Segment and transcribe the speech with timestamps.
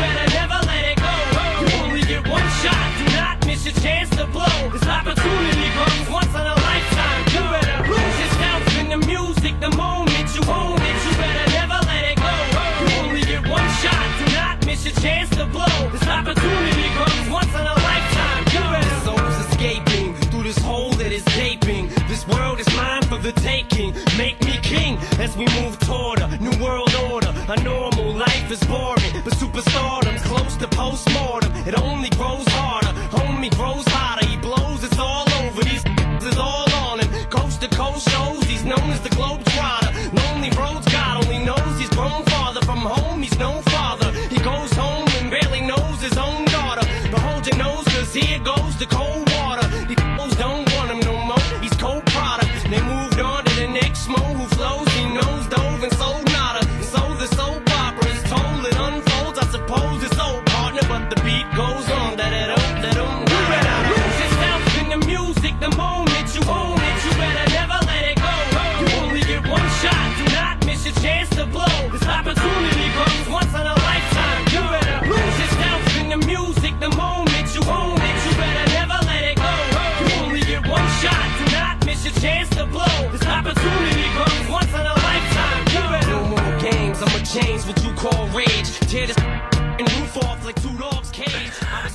[0.00, 1.14] better never let it go.
[1.60, 2.86] You only get one shot.
[2.98, 4.56] Do not miss your chance to blow.
[4.72, 7.22] This opportunity comes once in a lifetime.
[7.34, 10.96] You better lose yourself in the music the moment you own it.
[11.06, 12.34] You better never let it go.
[12.80, 14.06] You only get one shot.
[14.20, 15.76] Do not miss your chance to blow.
[15.92, 18.42] This opportunity comes once in a lifetime.
[18.54, 18.96] You better.
[19.04, 21.88] Soul's escaping through this hole that is gaping.
[22.08, 23.94] This world is mine for the taking.
[24.16, 27.32] Make me king as we move toward a new world order.
[27.48, 30.19] A normal life is boring, but superstardom's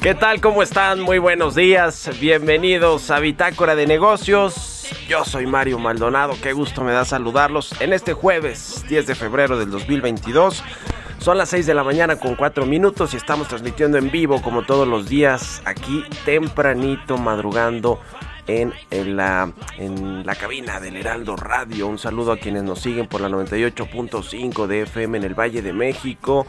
[0.02, 0.40] ¿Qué tal?
[0.40, 1.00] ¿Cómo están?
[1.02, 2.12] Muy buenos días.
[2.20, 4.88] Bienvenidos a Bitácora de Negocios.
[5.08, 6.36] Yo soy Mario Maldonado.
[6.44, 10.64] Qué gusto me da saludarlos en este jueves 10 de febrero del 2022.
[11.18, 14.62] Son las 6 de la mañana con 4 minutos y estamos transmitiendo en vivo como
[14.62, 18.00] todos los días aquí tempranito madrugando
[18.48, 18.74] en,
[19.16, 21.88] la, en la cabina del Heraldo Radio.
[21.88, 25.74] Un saludo a quienes nos siguen por la 98.5 de FM en el Valle de
[25.74, 26.46] México.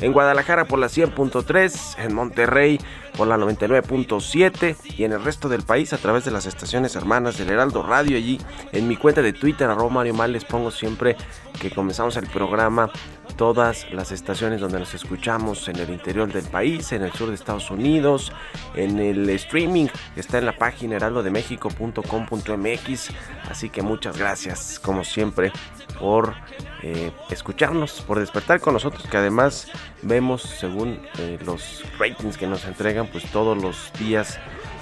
[0.00, 2.78] En Guadalajara por la 100.3, en Monterrey
[3.16, 7.36] por la 99.7 y en el resto del país a través de las estaciones hermanas
[7.36, 8.16] del Heraldo Radio.
[8.16, 8.38] Allí
[8.70, 11.16] en mi cuenta de Twitter, arroba Mario Mal, les pongo siempre
[11.60, 12.92] que comenzamos el programa
[13.38, 17.36] todas las estaciones donde nos escuchamos en el interior del país, en el sur de
[17.36, 18.32] Estados Unidos,
[18.74, 23.10] en el streaming está en la página heraldodemexico.com.mx.
[23.48, 25.52] Así que muchas gracias, como siempre,
[26.00, 26.34] por
[26.82, 29.68] eh, escucharnos, por despertar con nosotros, que además
[30.02, 34.40] vemos según eh, los ratings que nos entregan, pues todos los días,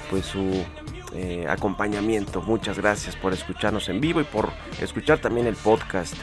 [0.09, 0.65] pues su
[1.12, 2.41] eh, acompañamiento.
[2.41, 4.49] Muchas gracias por escucharnos en vivo y por
[4.81, 6.15] escuchar también el podcast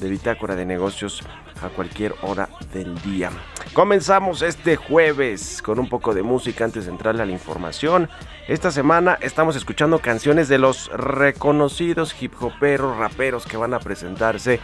[0.00, 1.22] de Bitácora de Negocios
[1.62, 3.30] a cualquier hora del día.
[3.72, 8.08] Comenzamos este jueves con un poco de música antes de entrarle a la información.
[8.48, 14.58] Esta semana estamos escuchando canciones de los reconocidos hip hoperos, raperos que van a presentarse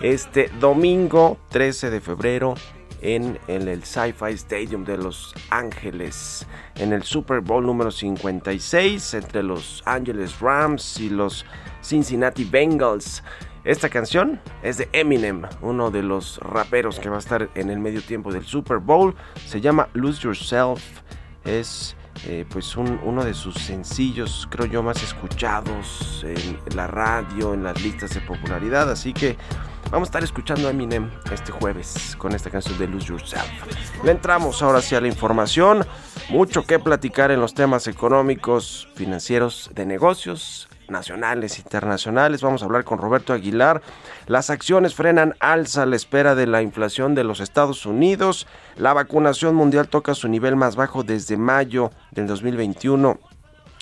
[0.00, 2.54] este domingo 13 de febrero
[3.02, 6.46] en, en el Sci-Fi Stadium de Los Ángeles,
[6.76, 11.46] en el Super Bowl número 56 entre los Angeles Rams y los
[11.82, 13.22] Cincinnati Bengals.
[13.70, 17.78] Esta canción es de Eminem, uno de los raperos que va a estar en el
[17.78, 19.14] medio tiempo del Super Bowl.
[19.46, 20.82] Se llama Lose Yourself.
[21.44, 21.94] Es
[22.26, 27.62] eh, pues un- uno de sus sencillos, creo yo, más escuchados en la radio, en
[27.62, 28.90] las listas de popularidad.
[28.90, 29.36] Así que
[29.92, 33.46] vamos a estar escuchando a Eminem este jueves con esta canción de Lose Yourself.
[34.04, 35.86] Le entramos ahora hacia la información.
[36.28, 42.42] Mucho que platicar en los temas económicos, financieros, de negocios nacionales, internacionales.
[42.42, 43.82] Vamos a hablar con Roberto Aguilar.
[44.26, 48.46] Las acciones frenan alza a la espera de la inflación de los Estados Unidos.
[48.76, 53.18] La vacunación mundial toca su nivel más bajo desde mayo del 2021.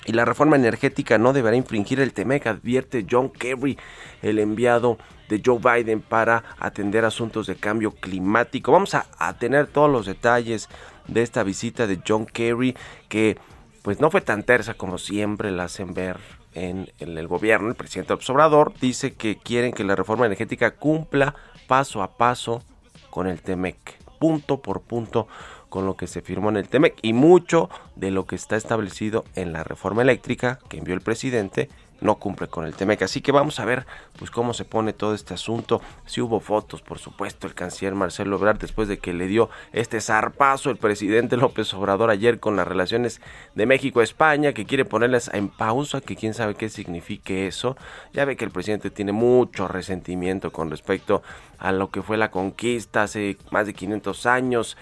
[0.05, 3.77] Y la reforma energética no deberá infringir el TEMEC, advierte John Kerry,
[4.21, 4.97] el enviado
[5.27, 8.71] de Joe Biden para atender asuntos de cambio climático.
[8.71, 10.69] Vamos a, a tener todos los detalles
[11.07, 12.75] de esta visita de John Kerry
[13.07, 13.37] que
[13.81, 17.69] pues no fue tan tersa como siempre la hacen ver en, el gobierno.
[17.69, 21.35] El presidente Obrador dice que quieren que la reforma energética cumpla
[21.67, 22.61] paso a paso
[23.09, 23.77] con el TEMEC,
[24.19, 25.27] punto por punto
[25.69, 29.23] con lo que se firmó en el TEMEC y mucho de lo que está establecido
[29.35, 31.69] en la reforma eléctrica que envió el presidente
[32.01, 33.03] no cumple con el TEMEC.
[33.03, 33.85] Así que vamos a ver
[34.17, 35.81] pues cómo se pone todo este asunto.
[36.05, 40.01] Si hubo fotos, por supuesto, el canciller Marcelo Ebrard después de que le dio este
[40.01, 43.21] zarpazo el presidente López Obrador ayer con las relaciones
[43.55, 47.77] de México España, que quiere ponerlas en pausa, que quién sabe qué signifique eso.
[48.13, 51.21] Ya ve que el presidente tiene mucho resentimiento con respecto
[51.57, 54.77] a lo que fue la conquista hace más de 500 años.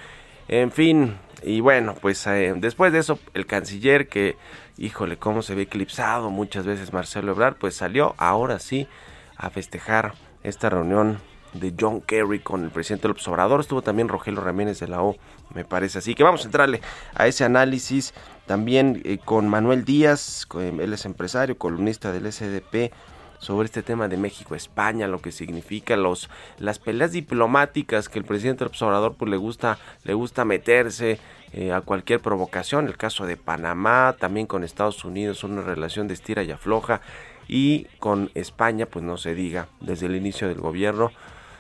[0.48, 4.38] En fin, y bueno, pues eh, después de eso, el canciller que
[4.78, 8.88] híjole, cómo se ve eclipsado muchas veces Marcelo Ebrard, pues salió ahora sí
[9.36, 10.14] a festejar
[10.44, 11.20] esta reunión
[11.54, 13.60] de John Kerry con el presidente López Obrador.
[13.60, 15.16] Estuvo también Rogelio Ramírez de la O,
[15.54, 16.16] me parece así.
[16.16, 16.82] Que vamos a entrarle
[17.16, 18.14] a ese análisis
[18.46, 22.92] también eh, con Manuel Díaz, él es empresario, columnista del SDP
[23.40, 28.26] sobre este tema de México España, lo que significa los las peleas diplomáticas que el
[28.26, 31.20] presidente López Obrador pues le gusta le gusta meterse
[31.54, 36.14] eh, a cualquier provocación, el caso de Panamá, también con Estados Unidos, una relación de
[36.14, 37.02] estira y afloja,
[37.48, 41.12] y con España, pues no se diga, desde el inicio del gobierno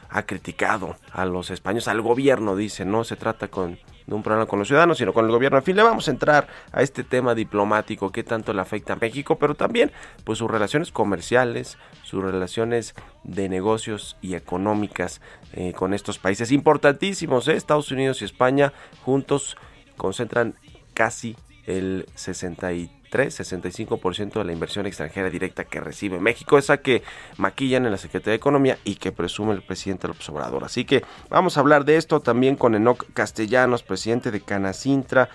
[0.09, 4.45] ha criticado a los españoles, al gobierno, dice, no se trata con, de un problema
[4.45, 5.57] con los ciudadanos, sino con el gobierno.
[5.57, 8.95] En fin, le vamos a entrar a este tema diplomático que tanto le afecta a
[8.95, 9.91] México, pero también
[10.23, 15.21] pues sus relaciones comerciales, sus relaciones de negocios y económicas
[15.53, 17.55] eh, con estos países importantísimos, ¿eh?
[17.55, 18.71] Estados Unidos y España
[19.03, 19.57] juntos
[19.97, 20.55] concentran
[20.93, 21.35] casi
[21.67, 27.03] el 63, 65% de la inversión extranjera directa que recibe México, esa que
[27.35, 30.63] maquillan en la Secretaría de Economía y que presume el presidente López Obrador.
[30.63, 35.29] Así que vamos a hablar de esto también con Enoc Castellanos, presidente de Canacintra.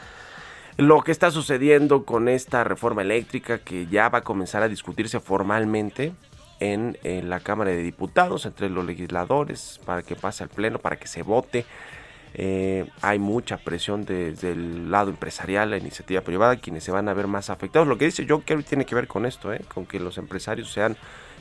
[0.79, 5.21] Lo que está sucediendo con esta reforma eléctrica que ya va a comenzar a discutirse
[5.21, 6.15] formalmente
[6.61, 10.97] en, en la Cámara de Diputados entre los legisladores para que pase al Pleno, para
[10.97, 11.67] que se vote.
[12.35, 17.15] Eh, hay mucha presión desde el lado empresarial, la iniciativa privada, quienes se van a
[17.15, 17.87] ver más afectados.
[17.89, 19.61] Lo que dice John Kerry tiene que ver con esto, ¿eh?
[19.73, 20.97] con que los empresarios sean,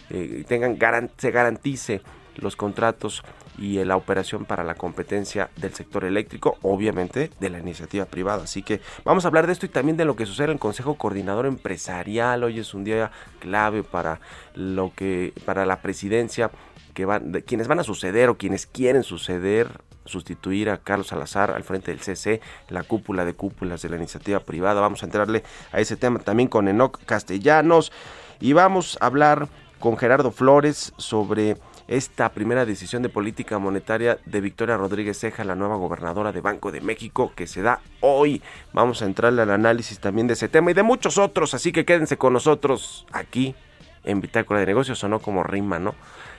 [0.10, 0.78] eh, tengan
[1.18, 2.02] se garantice
[2.38, 3.24] los contratos
[3.58, 8.44] y la operación para la competencia del sector eléctrico, obviamente de la iniciativa privada.
[8.44, 10.60] Así que vamos a hablar de esto y también de lo que sucede en el
[10.60, 12.44] Consejo Coordinador Empresarial.
[12.44, 14.20] Hoy es un día clave para
[14.56, 16.50] lo que para la presidencia
[16.92, 22.02] quienes van a suceder o quienes quieren suceder sustituir a Carlos Salazar al frente del
[22.02, 24.82] CC, la cúpula de cúpulas de la iniciativa privada.
[24.82, 27.92] Vamos a entrarle a ese tema también con Enoc Castellanos
[28.40, 29.48] y vamos a hablar
[29.80, 31.58] con Gerardo Flores sobre
[31.88, 36.72] esta primera decisión de política monetaria de Victoria Rodríguez Ceja, la nueva gobernadora de Banco
[36.72, 38.42] de México, que se da hoy.
[38.72, 41.84] Vamos a entrarle al análisis también de ese tema y de muchos otros, así que
[41.84, 43.56] quédense con nosotros aquí
[44.04, 45.96] en Bitácora de Negocios, o no como rima, ¿no?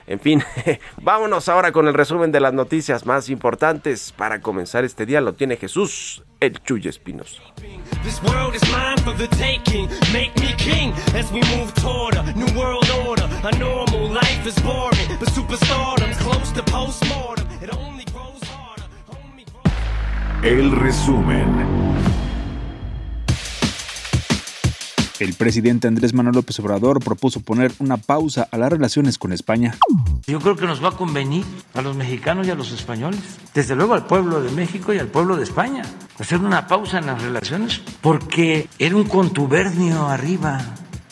[0.07, 0.43] En fin,
[1.01, 5.21] vámonos ahora con el resumen de las noticias más importantes para comenzar este día.
[5.21, 7.41] Lo tiene Jesús, el Chuy Espinoso.
[20.43, 21.92] El resumen.
[25.19, 29.75] El presidente Andrés Manuel López Obrador propuso poner una pausa a las relaciones con España.
[30.25, 33.19] Yo creo que nos va a convenir a los mexicanos y a los españoles,
[33.53, 35.83] desde luego al pueblo de México y al pueblo de España,
[36.19, 40.59] hacer una pausa en las relaciones, porque era un contubernio arriba,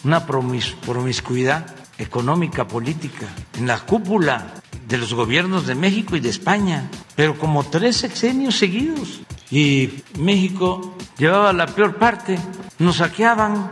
[0.03, 1.67] una promiscuidad
[1.99, 3.27] económica, política,
[3.57, 4.55] en la cúpula
[4.87, 9.21] de los gobiernos de México y de España, pero como tres sexenios seguidos.
[9.51, 12.37] Y México llevaba la peor parte,
[12.79, 13.69] nos saqueaban.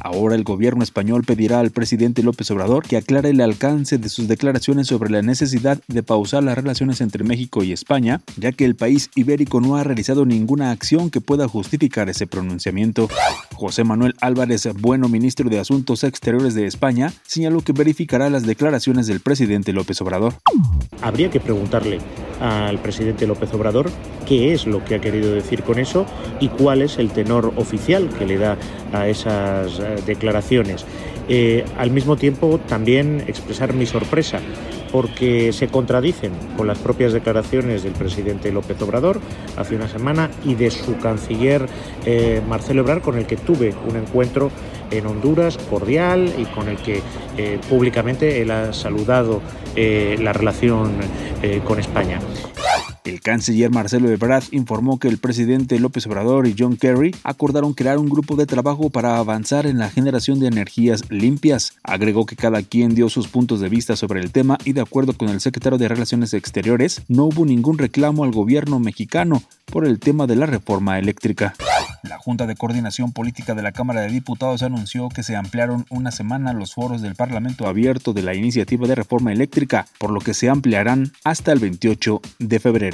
[0.00, 4.28] Ahora el gobierno español pedirá al presidente López Obrador que aclare el alcance de sus
[4.28, 8.76] declaraciones sobre la necesidad de pausar las relaciones entre México y España, ya que el
[8.76, 13.08] país ibérico no ha realizado ninguna acción que pueda justificar ese pronunciamiento.
[13.54, 19.06] José Manuel Álvarez Bueno, ministro de Asuntos Exteriores de España, señaló que verificará las declaraciones
[19.06, 20.34] del presidente López Obrador.
[21.00, 21.98] Habría que preguntarle
[22.44, 23.90] al presidente López Obrador
[24.26, 26.04] qué es lo que ha querido decir con eso
[26.40, 28.58] y cuál es el tenor oficial que le da
[28.92, 30.84] a esas eh, declaraciones.
[31.28, 34.40] Eh, al mismo tiempo, también expresar mi sorpresa
[34.94, 39.18] porque se contradicen con las propias declaraciones del presidente López Obrador
[39.56, 41.66] hace una semana y de su canciller
[42.06, 44.52] eh, Marcelo Ebrard, con el que tuve un encuentro
[44.92, 47.02] en Honduras cordial y con el que
[47.36, 49.42] eh, públicamente él ha saludado
[49.74, 50.92] eh, la relación
[51.64, 52.20] con España.
[53.04, 57.98] El canciller Marcelo Ebrard informó que el presidente López Obrador y John Kerry acordaron crear
[57.98, 61.74] un grupo de trabajo para avanzar en la generación de energías limpias.
[61.82, 65.12] Agregó que cada quien dio sus puntos de vista sobre el tema y de acuerdo
[65.12, 69.98] con el secretario de Relaciones Exteriores, no hubo ningún reclamo al gobierno mexicano por el
[69.98, 71.54] tema de la reforma eléctrica.
[72.02, 76.10] La Junta de Coordinación Política de la Cámara de Diputados anunció que se ampliaron una
[76.10, 80.34] semana los foros del Parlamento abierto de la iniciativa de reforma eléctrica, por lo que
[80.34, 82.93] se ampliarán hasta el 28 de febrero.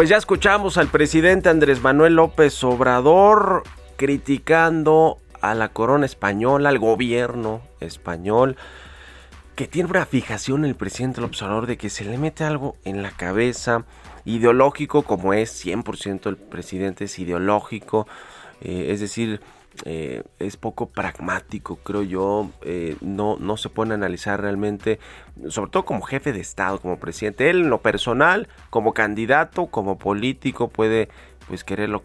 [0.00, 3.64] Pues ya escuchamos al presidente Andrés Manuel López Obrador
[3.96, 8.56] criticando a la corona española, al gobierno español,
[9.56, 13.02] que tiene una fijación el presidente López Obrador de que se le mete algo en
[13.02, 13.84] la cabeza
[14.24, 18.08] ideológico, como es 100% el presidente es ideológico,
[18.62, 19.42] eh, es decir,
[19.84, 24.98] eh, es poco pragmático, creo yo, eh, no, no se puede analizar realmente,
[25.48, 27.48] sobre todo como jefe de Estado, como presidente.
[27.48, 31.08] Él en lo personal, como candidato, como político, puede
[31.48, 32.02] pues querer lo,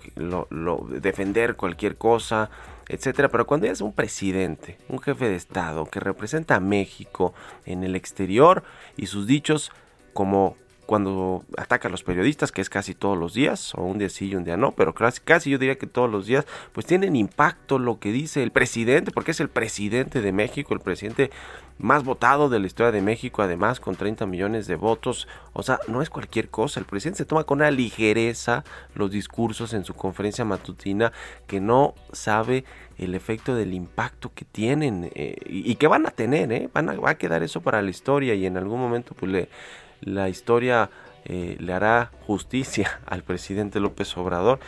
[0.89, 2.49] defender cualquier cosa,
[2.87, 7.33] etcétera, pero cuando es un presidente, un jefe de Estado que representa a México
[7.65, 8.63] en el exterior
[8.97, 9.71] y sus dichos
[10.13, 14.09] como cuando ataca a los periodistas, que es casi todos los días, o un día
[14.09, 16.85] sí y un día no, pero casi, casi yo diría que todos los días, pues
[16.85, 21.31] tienen impacto lo que dice el presidente, porque es el presidente de México, el presidente
[21.77, 25.79] más votado de la historia de México, además con 30 millones de votos, o sea,
[25.87, 28.63] no es cualquier cosa, el presidente se toma con una ligereza
[28.93, 31.11] los discursos en su conferencia matutina
[31.47, 32.63] que no sabe
[32.97, 36.69] el efecto del impacto que tienen eh, y, que van a tener, ¿eh?
[36.73, 39.49] van a, va a quedar eso para la historia y en algún momento pues le
[40.05, 40.89] la historia
[41.25, 44.59] eh, le hará justicia al presidente López Obrador.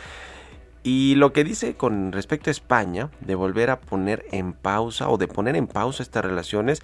[0.82, 5.18] Y lo que dice con respecto a España, de volver a poner en pausa o
[5.18, 6.82] de poner en pausa estas relaciones,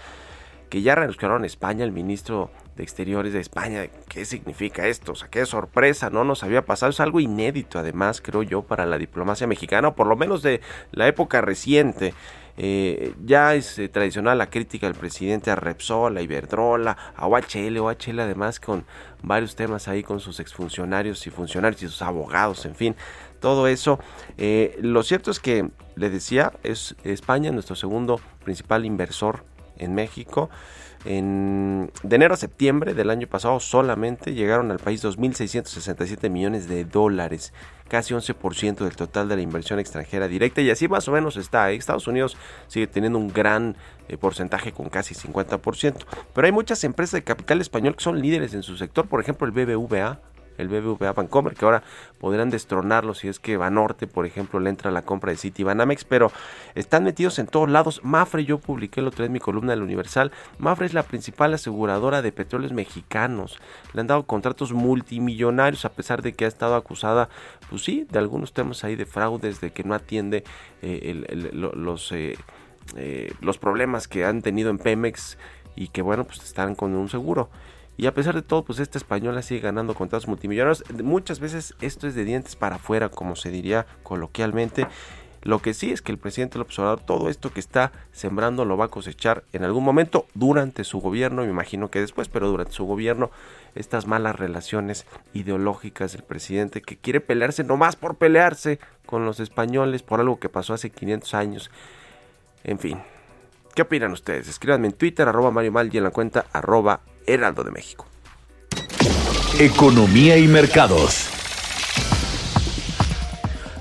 [0.69, 5.13] que ya renunciaron a España, el ministro de Exteriores de España, ¿qué significa esto?
[5.13, 8.85] O sea, qué sorpresa, no nos había pasado, es algo inédito además, creo yo, para
[8.85, 12.15] la diplomacia mexicana, o por lo menos de la época reciente.
[12.57, 17.79] Eh, ya es eh, tradicional la crítica del presidente a Repsol, a Iberdrola, a OHL,
[17.79, 18.85] OHL además con
[19.23, 22.95] varios temas ahí con sus exfuncionarios y funcionarios y sus abogados, en fin,
[23.41, 23.99] todo eso.
[24.39, 29.45] Eh, lo cierto es que, le decía, es España nuestro segundo principal inversor
[29.77, 30.51] en México.
[31.05, 36.87] En, de enero a septiembre del año pasado solamente llegaron al país 2.667 millones de
[36.87, 37.53] dólares,
[37.89, 41.71] casi 11% del total de la inversión extranjera directa y así más o menos está.
[41.71, 41.77] ¿eh?
[41.77, 43.77] Estados Unidos sigue teniendo un gran
[44.09, 45.95] eh, porcentaje con casi 50%,
[46.33, 49.47] pero hay muchas empresas de capital español que son líderes en su sector, por ejemplo
[49.47, 50.21] el BBVA,
[50.59, 51.83] el BBVA Bancomer, que ahora
[52.19, 55.63] podrán destronarlo si es que Banorte, por ejemplo, le entra a la compra de City
[55.65, 56.31] Banamex, pero
[56.75, 58.01] están metidos en todos lados.
[58.03, 61.55] Mafre, yo publiqué el otro día en mi columna del Universal, Mafre es la principal
[61.55, 63.59] aseguradora de petróleos mexicanos.
[63.93, 67.29] Le han dado contratos multimillonarios a pesar de que ha estado acusada,
[67.71, 70.45] pues sí, de algunos temas ahí de fraudes, de que no atiende
[70.83, 72.37] eh, los, eh,
[72.97, 75.39] eh, los problemas que han tenido en Pemex
[75.77, 77.49] y que bueno, pues están con un seguro.
[77.97, 80.85] Y a pesar de todo, pues esta española sigue ganando contratos multimillonarios.
[81.03, 84.87] Muchas veces esto es de dientes para afuera, como se diría coloquialmente.
[85.45, 88.79] Lo que sí es que el presidente López Obrador todo esto que está sembrando lo
[88.79, 92.73] va a cosechar en algún momento durante su gobierno, me imagino que después, pero durante
[92.73, 93.31] su gobierno,
[93.75, 100.03] estas malas relaciones ideológicas del presidente que quiere pelearse nomás por pelearse con los españoles
[100.03, 101.71] por algo que pasó hace 500 años.
[102.65, 103.03] En fin,
[103.75, 104.49] ¿qué opinan ustedes?
[104.49, 108.07] Escríbanme en Twitter, arroba Mario Mal y en la cuenta arroba Heraldo de México.
[109.59, 111.31] Economía y mercados.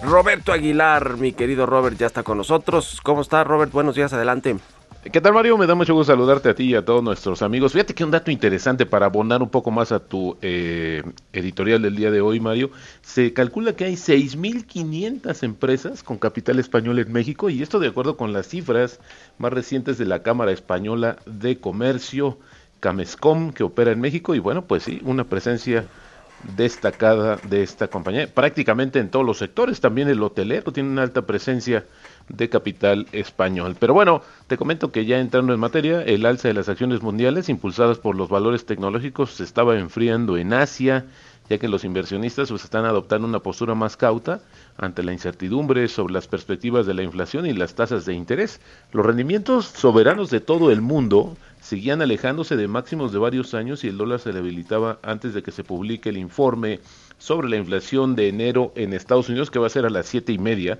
[0.03, 2.99] Roberto Aguilar, mi querido Robert, ya está con nosotros.
[3.01, 3.71] ¿Cómo está, Robert?
[3.71, 4.57] Buenos días, adelante.
[5.11, 5.57] ¿Qué tal Mario?
[5.57, 7.73] Me da mucho gusto saludarte a ti y a todos nuestros amigos.
[7.73, 11.97] Fíjate que un dato interesante para abonar un poco más a tu eh, editorial del
[11.97, 12.71] día de hoy, Mario.
[13.01, 18.15] Se calcula que hay 6.500 empresas con capital español en México y esto de acuerdo
[18.15, 19.01] con las cifras
[19.37, 22.39] más recientes de la Cámara Española de Comercio,
[22.83, 25.85] Camescom, que opera en México y bueno, pues sí, una presencia
[26.57, 31.21] destacada de esta compañía, prácticamente en todos los sectores, también el hotelero tiene una alta
[31.21, 31.85] presencia
[32.27, 33.77] de capital español.
[33.79, 37.47] Pero bueno, te comento que ya entrando en materia, el alza de las acciones mundiales
[37.47, 41.05] impulsadas por los valores tecnológicos se estaba enfriando en Asia,
[41.49, 44.41] ya que los inversionistas pues, están adoptando una postura más cauta
[44.77, 48.59] ante la incertidumbre sobre las perspectivas de la inflación y las tasas de interés.
[48.91, 53.87] Los rendimientos soberanos de todo el mundo seguían alejándose de máximos de varios años y
[53.87, 56.81] el dólar se debilitaba antes de que se publique el informe
[57.17, 60.33] sobre la inflación de enero en Estados Unidos, que va a ser a las siete
[60.33, 60.79] y media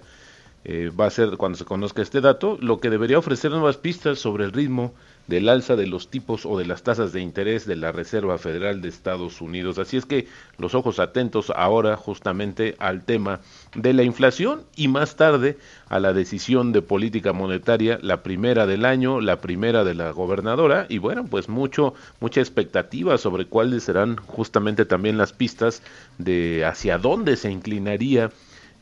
[0.65, 4.20] eh, va a ser cuando se conozca este dato, lo que debería ofrecer nuevas pistas
[4.20, 4.93] sobre el ritmo
[5.27, 8.82] del alza de los tipos o de las tasas de interés de la Reserva Federal
[8.82, 9.77] de Estados Unidos.
[9.77, 10.27] Así es que
[10.58, 13.39] los ojos atentos ahora justamente al tema
[13.74, 18.86] de la inflación y más tarde a la decisión de política monetaria, la primera del
[18.86, 24.17] año, la primera de la gobernadora y bueno, pues mucho mucha expectativa sobre cuáles serán
[24.17, 25.82] justamente también las pistas
[26.17, 28.29] de hacia dónde se inclinaría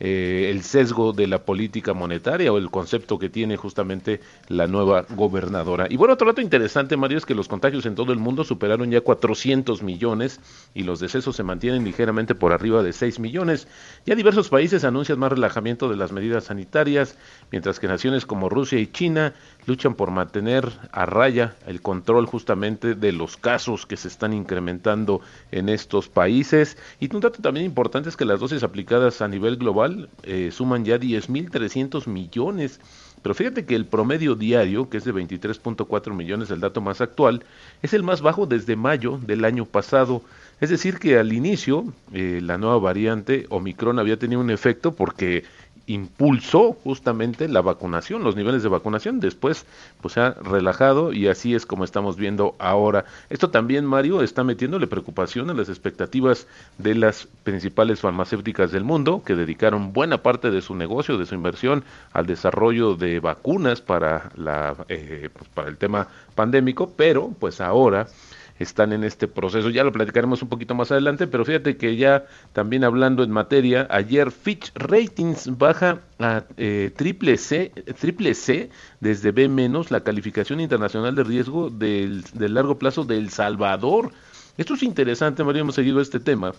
[0.04, 5.06] eh, el sesgo de la política monetaria o el concepto que tiene justamente la nueva
[5.12, 5.86] gobernadora.
[5.92, 8.90] Y bueno, otro dato interesante, Mario, es que los contagios en todo el mundo superaron
[8.90, 10.40] ya 400 millones
[10.74, 13.68] y los decesos se mantienen ligeramente por arriba de 6 millones.
[14.04, 17.16] Ya diversos países anuncian más relajamiento de las medidas sanitarias,
[17.52, 22.96] mientras que naciones como Rusia y China luchan por mantener a raya el control justamente
[22.96, 26.78] de los casos que se están incrementando en estos países.
[27.00, 30.86] Y un dato también importante es que las dosis aplicadas a nivel global eh, suman
[30.86, 32.80] ya 10.300 millones.
[33.22, 37.44] Pero fíjate que el promedio diario, que es de 23.4 millones, el dato más actual,
[37.84, 40.24] es el más bajo desde mayo del año pasado.
[40.60, 45.44] Es decir, que al inicio eh, la nueva variante Omicron había tenido un efecto porque
[45.94, 49.20] impulsó justamente la vacunación, los niveles de vacunación.
[49.20, 49.66] Después,
[50.02, 53.06] pues se ha relajado y así es como estamos viendo ahora.
[53.30, 59.24] Esto también, Mario, está metiéndole preocupación a las expectativas de las principales farmacéuticas del mundo,
[59.26, 61.84] que dedicaron buena parte de su negocio, de su inversión
[62.14, 68.08] al desarrollo de vacunas para, la, eh, pues, para el tema pandémico, pero pues ahora
[68.62, 69.70] están en este proceso.
[69.70, 73.88] Ya lo platicaremos un poquito más adelante, pero fíjate que ya también hablando en materia,
[73.90, 80.60] ayer Fitch Ratings baja a eh, triple C, triple C desde B menos la calificación
[80.60, 84.12] internacional de riesgo del, del largo plazo de El Salvador.
[84.58, 86.54] Esto es interesante, Mario, hemos seguido este tema.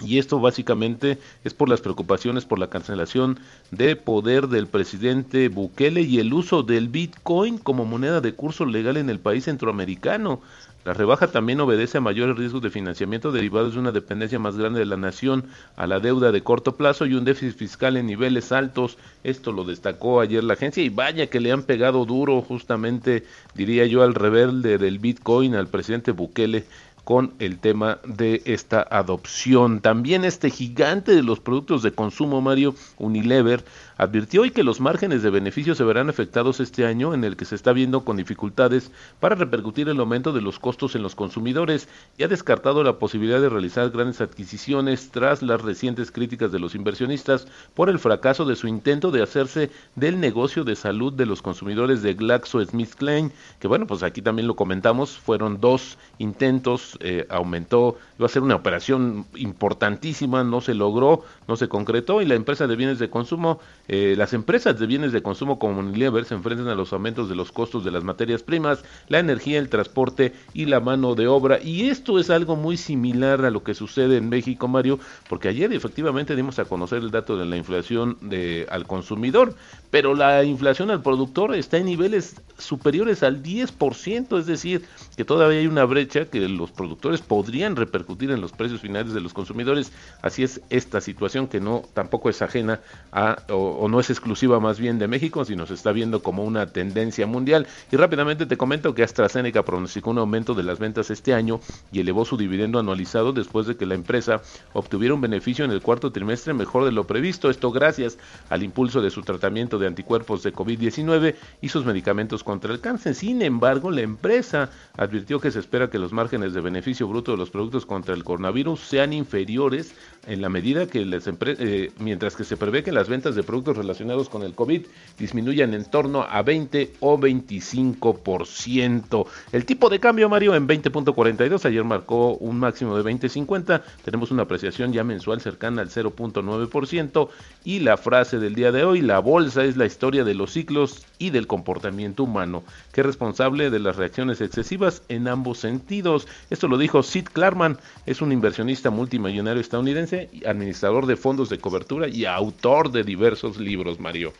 [0.00, 3.38] Y esto básicamente es por las preocupaciones por la cancelación
[3.70, 8.96] de poder del presidente Bukele y el uso del Bitcoin como moneda de curso legal
[8.96, 10.40] en el país centroamericano.
[10.84, 14.80] La rebaja también obedece a mayores riesgos de financiamiento derivados de una dependencia más grande
[14.80, 15.44] de la nación
[15.76, 18.98] a la deuda de corto plazo y un déficit fiscal en niveles altos.
[19.22, 23.86] Esto lo destacó ayer la agencia y vaya que le han pegado duro justamente, diría
[23.86, 26.64] yo, al rebelde del Bitcoin, al presidente Bukele
[27.04, 29.80] con el tema de esta adopción.
[29.80, 33.64] También este gigante de los productos de consumo, Mario Unilever,
[33.96, 37.44] advirtió hoy que los márgenes de beneficio se verán afectados este año en el que
[37.44, 41.88] se está viendo con dificultades para repercutir el aumento de los costos en los consumidores
[42.18, 46.74] y ha descartado la posibilidad de realizar grandes adquisiciones tras las recientes críticas de los
[46.74, 51.42] inversionistas por el fracaso de su intento de hacerse del negocio de salud de los
[51.42, 57.98] consumidores de GlaxoSmithKline, que bueno, pues aquí también lo comentamos, fueron dos intentos, eh, aumentó,
[58.18, 62.66] iba a ser una operación importantísima, no se logró, no se concretó y la empresa
[62.66, 66.68] de bienes de consumo eh, las empresas de bienes de consumo como Unilever se enfrentan
[66.68, 70.66] a los aumentos de los costos de las materias primas, la energía, el transporte y
[70.66, 71.58] la mano de obra.
[71.62, 75.72] Y esto es algo muy similar a lo que sucede en México, Mario, porque ayer
[75.72, 79.54] efectivamente dimos a conocer el dato de la inflación de, al consumidor,
[79.90, 84.84] pero la inflación al productor está en niveles superiores al 10%, es decir,
[85.16, 89.20] que todavía hay una brecha que los productores podrían repercutir en los precios finales de
[89.20, 89.92] los consumidores.
[90.22, 94.78] Así es esta situación que no tampoco es ajena a o, no es exclusiva más
[94.78, 97.66] bien de México, sino se está viendo como una tendencia mundial.
[97.90, 101.60] Y rápidamente te comento que AstraZeneca pronosticó un aumento de las ventas este año
[101.92, 105.82] y elevó su dividendo anualizado después de que la empresa obtuviera un beneficio en el
[105.82, 107.50] cuarto trimestre mejor de lo previsto.
[107.50, 112.72] Esto gracias al impulso de su tratamiento de anticuerpos de COVID-19 y sus medicamentos contra
[112.72, 113.14] el cáncer.
[113.14, 117.38] Sin embargo, la empresa advirtió que se espera que los márgenes de beneficio bruto de
[117.38, 119.94] los productos contra el coronavirus sean inferiores
[120.26, 124.42] en la medida que eh, mientras que se prevé que las ventas de relacionados con
[124.42, 124.86] el COVID
[125.18, 129.26] disminuyan en torno a 20 o 25%.
[129.52, 134.42] El tipo de cambio, Mario, en 20.42, ayer marcó un máximo de 20.50, tenemos una
[134.42, 137.28] apreciación ya mensual cercana al 0.9%
[137.64, 141.06] y la frase del día de hoy, la bolsa es la historia de los ciclos
[141.18, 146.26] y del comportamiento humano, que es responsable de las reacciones excesivas en ambos sentidos.
[146.50, 152.08] Esto lo dijo Sid Klarman, es un inversionista multimillonario estadounidense, administrador de fondos de cobertura
[152.08, 154.32] y autor de diversos libros, Mario.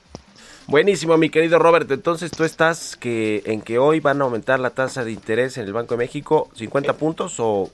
[0.66, 1.90] Buenísimo, mi querido Robert.
[1.90, 5.66] Entonces, tú estás que en que hoy van a aumentar la tasa de interés en
[5.66, 7.70] el Banco de México 50 puntos o,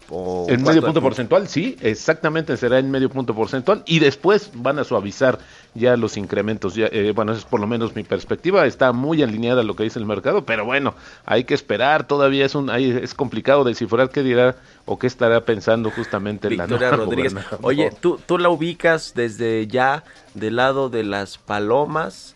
[0.48, 4.84] en medio punto porcentual, sí, exactamente será en medio punto porcentual y después van a
[4.84, 5.38] suavizar
[5.74, 6.74] ya los incrementos.
[6.74, 8.66] Ya, eh, bueno, esa es por lo menos mi perspectiva.
[8.66, 10.94] Está muy alineada a lo que dice el mercado, pero bueno,
[11.26, 12.06] hay que esperar.
[12.06, 16.96] Todavía es un, es complicado descifrar qué dirá o qué estará pensando justamente Victoria la
[16.96, 17.34] Rodríguez.
[17.62, 22.34] Oye, tú, tú la ubicas desde ya del lado de las palomas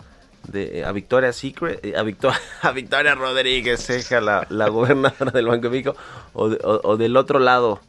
[0.49, 5.47] de, eh, a Victoria Secret, eh, a, Victoria, a Victoria Rodríguez, la, la gobernadora del
[5.47, 5.97] Banco de México,
[6.33, 7.81] o, del otro lado.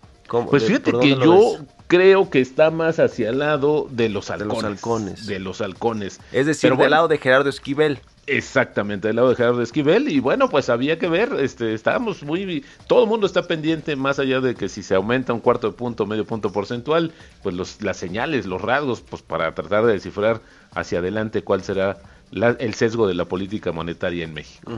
[0.49, 4.49] pues fíjate que yo creo que está más hacia el lado de los halcones.
[4.49, 5.27] De los halcones.
[5.27, 6.19] De los halcones.
[6.31, 7.99] Es decir, del lado de Gerardo Esquivel.
[8.25, 12.63] Exactamente, del lado de Gerardo Esquivel y bueno, pues había que ver, este, estábamos muy,
[12.87, 15.73] todo el mundo está pendiente más allá de que si se aumenta un cuarto de
[15.73, 17.11] punto, medio punto porcentual,
[17.41, 20.39] pues los, las señales, los rasgos, pues para tratar de descifrar
[20.73, 21.97] hacia adelante cuál será
[22.33, 24.71] el sesgo de la política monetaria en México.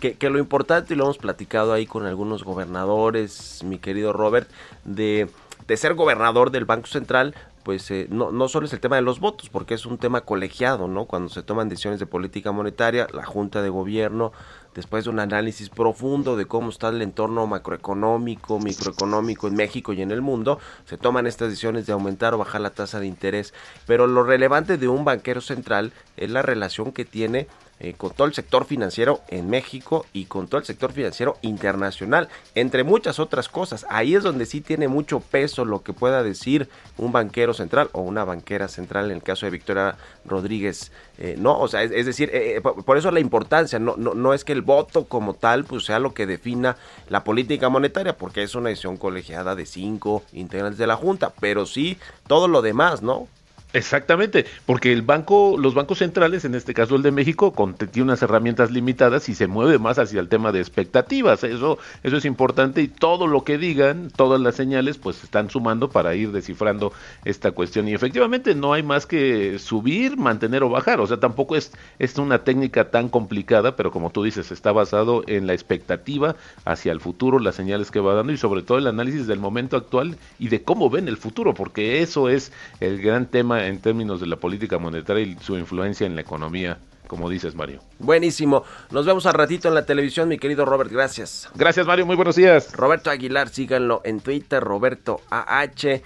[0.00, 4.48] que, que, lo importante, y lo hemos platicado ahí con algunos gobernadores, mi querido Robert,
[4.84, 5.28] de,
[5.66, 9.02] de ser gobernador del Banco Central, pues eh, no, no solo es el tema de
[9.02, 11.04] los votos, porque es un tema colegiado, ¿no?
[11.04, 14.32] Cuando se toman decisiones de política monetaria, la Junta de Gobierno,
[14.74, 20.02] después de un análisis profundo de cómo está el entorno macroeconómico, microeconómico en México y
[20.02, 23.54] en el mundo, se toman estas decisiones de aumentar o bajar la tasa de interés.
[23.86, 27.48] Pero lo relevante de un banquero central es la relación que tiene
[27.80, 32.28] eh, con todo el sector financiero en México y con todo el sector financiero internacional,
[32.54, 33.86] entre muchas otras cosas.
[33.88, 38.00] Ahí es donde sí tiene mucho peso lo que pueda decir un banquero central o
[38.00, 40.90] una banquera central en el caso de Victoria Rodríguez.
[41.18, 44.44] Eh, no, o sea, es, decir, eh, por, eso la importancia, no, no, no es
[44.44, 46.76] que el voto como tal pues sea lo que defina
[47.08, 51.66] la política monetaria, porque es una decisión colegiada de cinco integrantes de la Junta, pero
[51.66, 53.28] sí todo lo demás, ¿no?
[53.74, 57.52] Exactamente, porque el banco, los bancos centrales, en este caso el de México,
[57.92, 61.44] tiene unas herramientas limitadas y se mueve más hacia el tema de expectativas.
[61.44, 65.90] Eso, eso es importante y todo lo que digan, todas las señales, pues están sumando
[65.90, 66.94] para ir descifrando
[67.26, 67.88] esta cuestión.
[67.88, 71.00] Y efectivamente no hay más que subir, mantener o bajar.
[71.00, 75.24] O sea, tampoco es, es una técnica tan complicada, pero como tú dices, está basado
[75.26, 78.86] en la expectativa hacia el futuro, las señales que va dando y sobre todo el
[78.86, 82.50] análisis del momento actual y de cómo ven el futuro, porque eso es
[82.80, 86.78] el gran tema en términos de la política monetaria y su influencia en la economía,
[87.06, 87.80] como dices, Mario.
[87.98, 88.64] Buenísimo.
[88.90, 90.90] Nos vemos al ratito en la televisión, mi querido Robert.
[90.90, 91.48] Gracias.
[91.54, 92.06] Gracias, Mario.
[92.06, 92.72] Muy buenos días.
[92.74, 96.02] Roberto Aguilar, síganlo en Twitter, Roberto AH.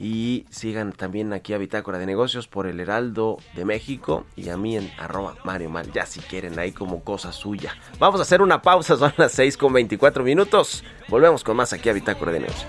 [0.00, 4.56] Y sigan también aquí a Bitácora de Negocios por el Heraldo de México y a
[4.56, 7.74] mí en arroba Mario Mal, ya si quieren ahí como cosa suya.
[7.98, 10.84] Vamos a hacer una pausa, son las 6 con 24 minutos.
[11.08, 12.68] Volvemos con más aquí a Bitácora de Negocios.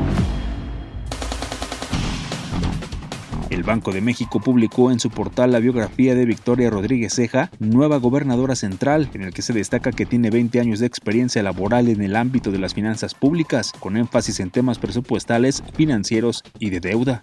[3.51, 7.97] El Banco de México publicó en su portal la biografía de Victoria Rodríguez Ceja, nueva
[7.97, 12.01] gobernadora central, en el que se destaca que tiene 20 años de experiencia laboral en
[12.01, 17.21] el ámbito de las finanzas públicas, con énfasis en temas presupuestales, financieros y de deuda.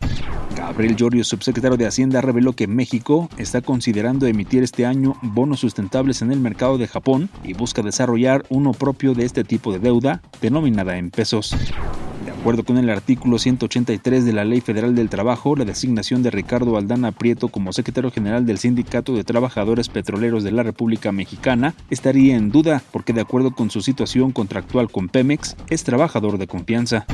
[0.54, 6.20] Gabriel Llorio, subsecretario de Hacienda, reveló que México está considerando emitir este año bonos sustentables
[6.20, 10.20] en el mercado de Japón y busca desarrollar uno propio de este tipo de deuda,
[10.42, 11.56] denominada en pesos.
[12.40, 16.76] Acuerdo con el artículo 183 de la Ley Federal del Trabajo, la designación de Ricardo
[16.76, 22.36] Aldana Prieto como secretario general del Sindicato de Trabajadores Petroleros de la República Mexicana estaría
[22.36, 27.06] en duda porque de acuerdo con su situación contractual con Pemex, es trabajador de confianza.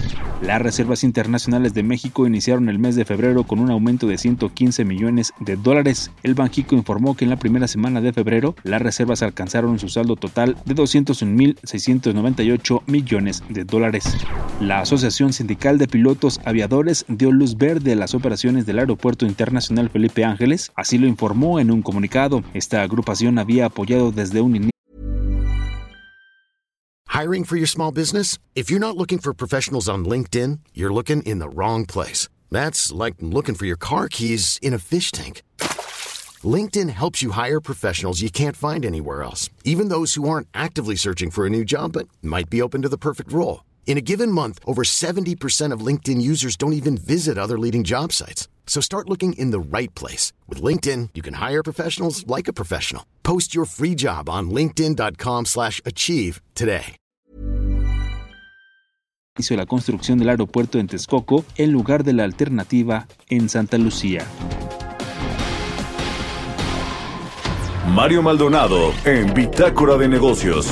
[0.43, 4.85] Las reservas internacionales de México iniciaron el mes de febrero con un aumento de 115
[4.85, 6.11] millones de dólares.
[6.23, 10.17] El Banjico informó que en la primera semana de febrero las reservas alcanzaron su saldo
[10.17, 14.19] total de 201.698 millones de dólares.
[14.61, 19.91] La Asociación Sindical de Pilotos Aviadores dio luz verde a las operaciones del Aeropuerto Internacional
[19.91, 22.43] Felipe Ángeles, así lo informó en un comunicado.
[22.53, 24.75] Esta agrupación había apoyado desde un inicio
[27.15, 28.39] Hiring for your small business?
[28.57, 32.29] If you're not looking for professionals on LinkedIn, you're looking in the wrong place.
[32.51, 35.43] That's like looking for your car keys in a fish tank.
[36.43, 40.97] LinkedIn helps you hire professionals you can't find anywhere else, even those who aren't actively
[40.97, 43.63] searching for a new job but might be open to the perfect role.
[43.87, 48.11] In a given month, over 70% of LinkedIn users don't even visit other leading job
[48.13, 48.49] sites.
[48.67, 50.33] So start looking in the right place.
[50.49, 53.05] With LinkedIn, you can hire professionals like a professional.
[53.23, 56.97] Post your free job on linkedin.com slash achieve today.
[59.37, 64.25] Hizo la construcción del aeropuerto en Texcoco en lugar de la alternativa en Santa Lucía.
[67.89, 70.69] Mario Maldonado en Bitácora de Negocios.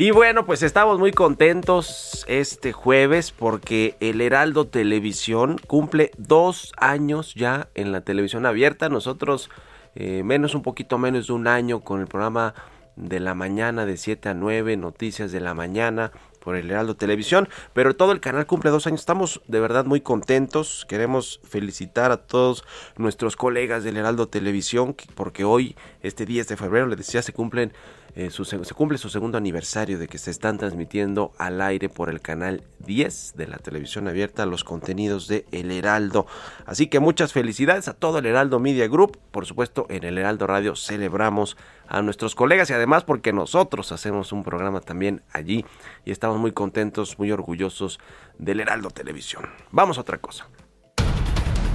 [0.00, 7.34] Y bueno, pues estamos muy contentos este jueves porque el Heraldo Televisión cumple dos años
[7.34, 8.88] ya en la televisión abierta.
[8.88, 9.50] Nosotros
[9.94, 12.54] eh, menos, un poquito menos de un año con el programa
[12.96, 17.50] de la mañana de 7 a 9, Noticias de la Mañana por el Heraldo Televisión,
[17.74, 19.00] pero todo el canal cumple dos años.
[19.00, 20.86] Estamos de verdad muy contentos.
[20.88, 22.64] Queremos felicitar a todos
[22.96, 27.74] nuestros colegas del Heraldo Televisión porque hoy, este 10 de febrero, les decía, se cumplen
[28.14, 32.20] eh, se cumple su segundo aniversario de que se están transmitiendo al aire por el
[32.20, 36.26] canal 10 de la televisión abierta los contenidos de El Heraldo.
[36.66, 39.18] Así que muchas felicidades a todo el Heraldo Media Group.
[39.30, 41.56] Por supuesto, en el Heraldo Radio celebramos
[41.88, 45.64] a nuestros colegas y además porque nosotros hacemos un programa también allí
[46.04, 48.00] y estamos muy contentos, muy orgullosos
[48.38, 49.44] del Heraldo Televisión.
[49.70, 50.48] Vamos a otra cosa.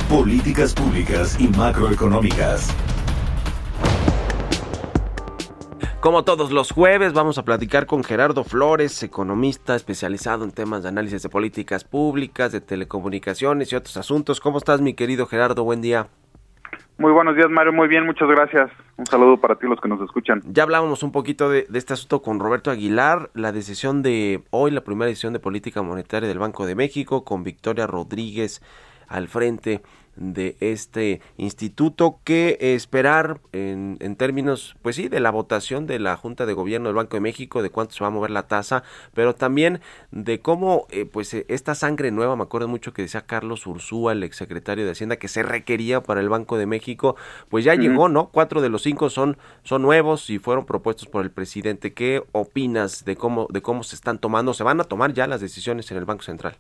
[0.10, 2.74] Políticas públicas y macroeconómicas.
[6.06, 10.90] Como todos los jueves, vamos a platicar con Gerardo Flores, economista especializado en temas de
[10.90, 14.40] análisis de políticas públicas, de telecomunicaciones y otros asuntos.
[14.40, 15.64] ¿Cómo estás, mi querido Gerardo?
[15.64, 16.06] Buen día.
[17.00, 17.74] Muy buenos días, Mario.
[17.74, 18.70] Muy bien, muchas gracias.
[18.98, 20.44] Un saludo para ti, los que nos escuchan.
[20.46, 24.70] Ya hablábamos un poquito de, de, este asunto con Roberto Aguilar, la decisión de hoy,
[24.70, 28.62] la primera decisión de política monetaria del Banco de México, con Victoria Rodríguez
[29.08, 29.82] al frente
[30.16, 36.16] de este instituto que esperar en, en, términos, pues sí, de la votación de la
[36.18, 38.84] Junta de Gobierno del Banco de México, de cuánto se va a mover la tasa,
[39.14, 43.68] pero también de cómo, eh, pues esta sangre nueva, me acuerdo mucho que decía Carlos
[43.68, 47.16] Ursúa, el exsecretario de Hacienda, que se requería para el Banco de México,
[47.50, 47.82] pues ya uh -huh.
[47.82, 48.30] llegó, ¿no?
[48.30, 51.94] Cuatro de los cinco son, son nuevos y fueron propuestos por el presidente.
[51.94, 54.54] ¿Qué opinas de cómo, de cómo se están tomando?
[54.54, 56.56] ¿Se van a tomar ya las decisiones en el Banco Central?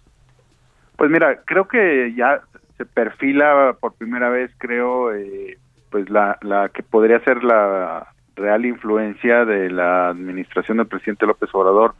[0.97, 2.41] Pues mira, creo que ya
[2.77, 5.57] se perfila por primera vez, creo, eh,
[5.89, 11.49] pues la, la que podría ser la real influencia de la administración del presidente López
[11.53, 11.95] Obrador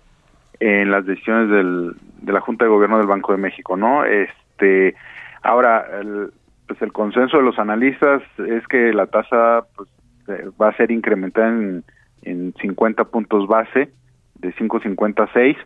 [0.60, 4.04] en las decisiones del, de la Junta de Gobierno del Banco de México, ¿no?
[4.06, 4.96] Este,
[5.42, 6.32] ahora, el,
[6.68, 9.90] pues el consenso de los analistas es que la tasa pues,
[10.60, 11.84] va a ser incrementada en,
[12.24, 13.92] en 50 puntos base,
[14.36, 15.58] de 5.56.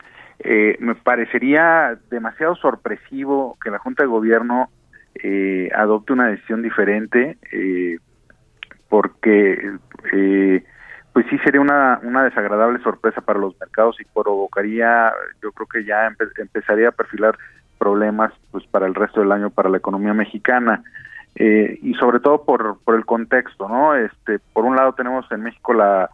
[0.42, 4.70] Eh, me parecería demasiado sorpresivo que la Junta de Gobierno
[5.24, 7.98] eh, adopte una decisión diferente eh,
[8.88, 9.72] porque
[10.14, 10.64] eh,
[11.14, 15.86] pues sí sería una, una desagradable sorpresa para los mercados y provocaría yo creo que
[15.86, 17.38] ya empe empezaría a perfilar
[17.78, 20.84] problemas pues para el resto del año para la economía mexicana.
[21.36, 25.44] Eh, y sobre todo por, por el contexto no este por un lado tenemos en
[25.44, 26.10] México la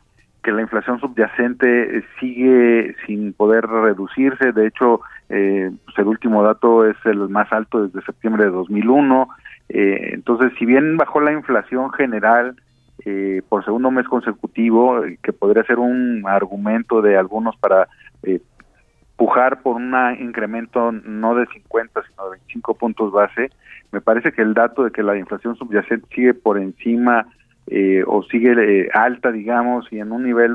[0.46, 4.52] que la inflación subyacente sigue sin poder reducirse.
[4.52, 9.28] De hecho, eh, pues el último dato es el más alto desde septiembre de 2001.
[9.70, 12.56] Eh, entonces, si bien bajó la inflación general
[13.06, 17.88] eh, por segundo mes consecutivo, que podría ser un argumento de algunos para
[18.22, 18.40] eh,
[19.18, 23.50] pujar por un incremento no de 50, sino de 25 puntos base,
[23.92, 27.26] me parece que el dato de que la inflación subyacente sigue por encima
[27.68, 30.54] eh, o sigue eh, alta, digamos, y en un nivel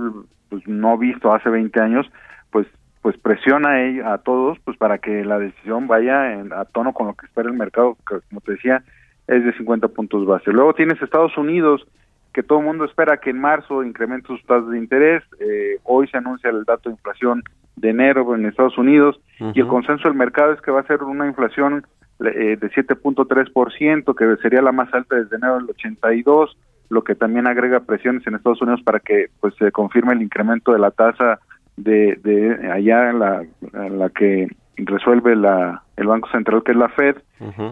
[0.49, 2.11] pues, no visto hace 20 años,
[2.51, 2.67] pues
[3.03, 7.07] pues presiona a, a todos pues para que la decisión vaya en, a tono con
[7.07, 8.83] lo que espera el mercado, que como te decía,
[9.27, 10.53] es de 50 puntos base.
[10.53, 11.87] Luego tienes Estados Unidos,
[12.35, 15.23] que todo el mundo espera que en marzo incremente sus tasas de interés.
[15.41, 17.43] Eh, hoy se anuncia el dato de inflación
[17.77, 19.53] de enero en Estados Unidos uh -huh.
[19.55, 21.87] y el consenso del mercado es que va a ser una inflación
[22.21, 26.57] eh, de 7.3%, que sería la más alta desde enero del 82
[26.91, 30.73] lo que también agrega presiones en Estados Unidos para que pues se confirme el incremento
[30.73, 31.39] de la tasa
[31.77, 37.17] de, de allá la, la que resuelve la, el Banco Central, que es la Fed,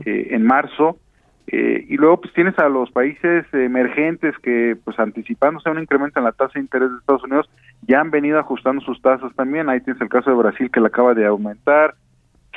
[0.07, 0.99] eh, en marzo.
[1.51, 6.21] Eh, y luego pues tienes a los países emergentes que pues anticipándose a un incremento
[6.21, 7.49] en la tasa de interés de Estados Unidos
[7.87, 9.69] ya han venido ajustando sus tasas también.
[9.69, 11.95] Ahí tienes el caso de Brasil que la acaba de aumentar,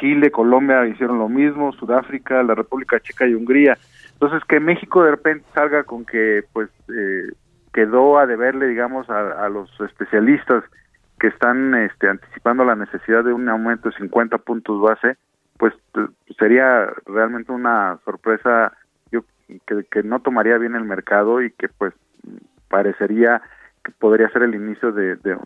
[0.02, 3.78] Chile, Colombia hicieron lo mismo, Sudáfrica, la República Checa y Hungría.
[4.14, 7.32] Entonces que México de repente salga con que pues eh,
[7.72, 10.64] quedó a deberle digamos a, a los especialistas
[11.20, 15.18] que están este, anticipando la necesidad de un aumento de 50 puntos base,
[15.60, 15.72] pues
[16.40, 18.74] sería realmente una sorpresa
[19.12, 19.22] yo
[19.68, 21.94] que, no tomaría bien el mercado y que pues
[22.70, 23.44] parecería
[23.86, 25.38] que podría ser el inicio de, de,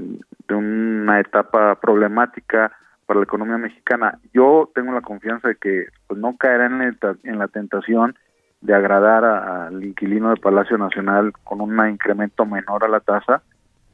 [0.48, 2.72] de una etapa problemática
[3.06, 4.20] para la economía mexicana.
[4.34, 8.16] Yo tengo la confianza de que pues, no caerá en la, en la tentación
[8.62, 13.44] de agradar al inquilino de Palacio Nacional con un incremento menor a la tasa,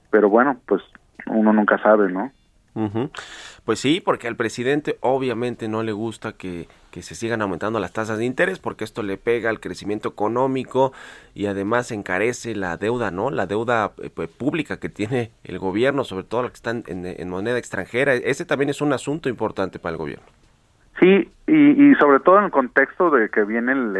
[0.09, 0.81] pero bueno, pues
[1.27, 2.31] uno nunca sabe, ¿no?
[3.65, 8.17] Pues sí, porque al presidente obviamente no le gusta que, se sigan aumentando las tasas
[8.17, 10.91] de interés porque esto le pega al crecimiento económico
[11.33, 13.29] y además encarece la deuda, ¿no?
[13.29, 17.29] La deuda eh, pues, pública que tiene el gobierno, sobre todo la que están en,
[17.29, 18.13] moneda extranjera.
[18.13, 20.25] Ese también es un asunto importante para el gobierno.
[20.99, 23.95] Sí, y, sobre todo en el contexto de que viene el,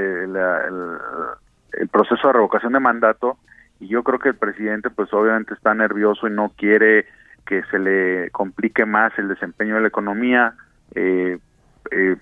[1.74, 3.38] el proceso de revocación de mandato,
[3.80, 7.06] y yo creo que el presidente pues obviamente está nervioso y no quiere
[7.46, 10.54] que se le complique más el desempeño de la economía
[10.96, 11.38] eh,
[11.92, 12.16] eh,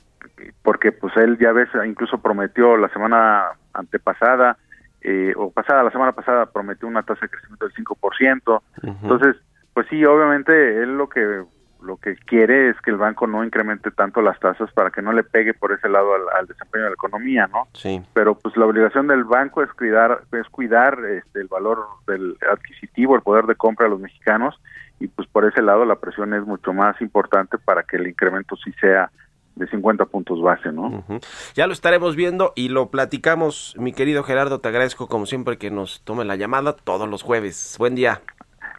[0.61, 4.57] porque pues él ya ves incluso prometió la semana antepasada
[5.01, 8.61] eh, o pasada la semana pasada prometió una tasa de crecimiento del 5%.
[8.83, 9.37] Entonces,
[9.73, 11.43] pues sí, obviamente él lo que
[11.81, 15.13] lo que quiere es que el banco no incremente tanto las tasas para que no
[15.13, 17.69] le pegue por ese lado al, al desempeño de la economía, ¿no?
[17.71, 18.01] Sí.
[18.13, 23.15] Pero pues la obligación del banco es cuidar es cuidar este, el valor del adquisitivo,
[23.15, 24.59] el poder de compra de los mexicanos
[24.99, 28.55] y pues por ese lado la presión es mucho más importante para que el incremento
[28.57, 29.11] sí sea
[29.55, 30.87] de 50 puntos base, ¿no?
[30.87, 31.53] Uh -huh.
[31.53, 35.69] Ya lo estaremos viendo y lo platicamos, mi querido Gerardo, te agradezco como siempre que
[35.69, 37.75] nos tome la llamada todos los jueves.
[37.77, 38.21] Buen día.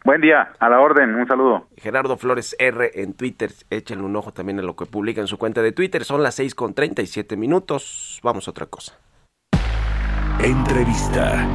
[0.03, 1.67] Buen día, a la orden, un saludo.
[1.77, 5.37] Gerardo Flores R en Twitter, échenle un ojo también a lo que publica en su
[5.37, 8.97] cuenta de Twitter, son las 6 con 37 minutos, vamos a otra cosa.
[10.43, 11.47] Entrevista.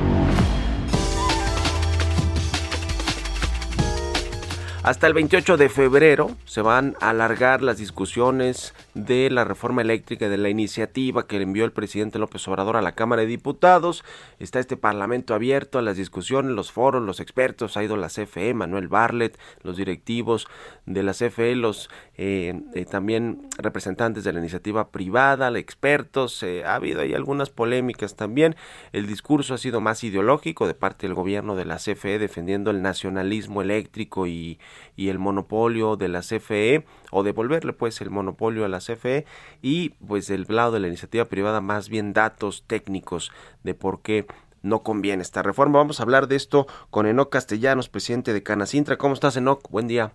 [4.86, 10.28] Hasta el 28 de febrero se van a alargar las discusiones de la reforma eléctrica
[10.28, 14.04] de la iniciativa que envió el presidente López Obrador a la Cámara de Diputados.
[14.38, 17.76] Está este parlamento abierto a las discusiones, los foros, los expertos.
[17.76, 20.46] Ha ido la CFE, Manuel Barlet, los directivos
[20.86, 26.44] de la CFE, los eh, eh, también representantes de la iniciativa privada, expertos.
[26.44, 28.54] Eh, ha habido ahí algunas polémicas también.
[28.92, 32.82] El discurso ha sido más ideológico de parte del gobierno de la CFE defendiendo el
[32.82, 34.60] nacionalismo eléctrico y
[34.96, 39.24] y el monopolio de la CFE o devolverle pues el monopolio a la CFE
[39.62, 44.26] y pues del lado de la iniciativa privada más bien datos técnicos de por qué
[44.62, 45.78] no conviene esta reforma.
[45.78, 48.96] Vamos a hablar de esto con Enoc Castellanos, presidente de Canacintra.
[48.96, 49.70] ¿Cómo estás, Enoc?
[49.70, 50.12] Buen día.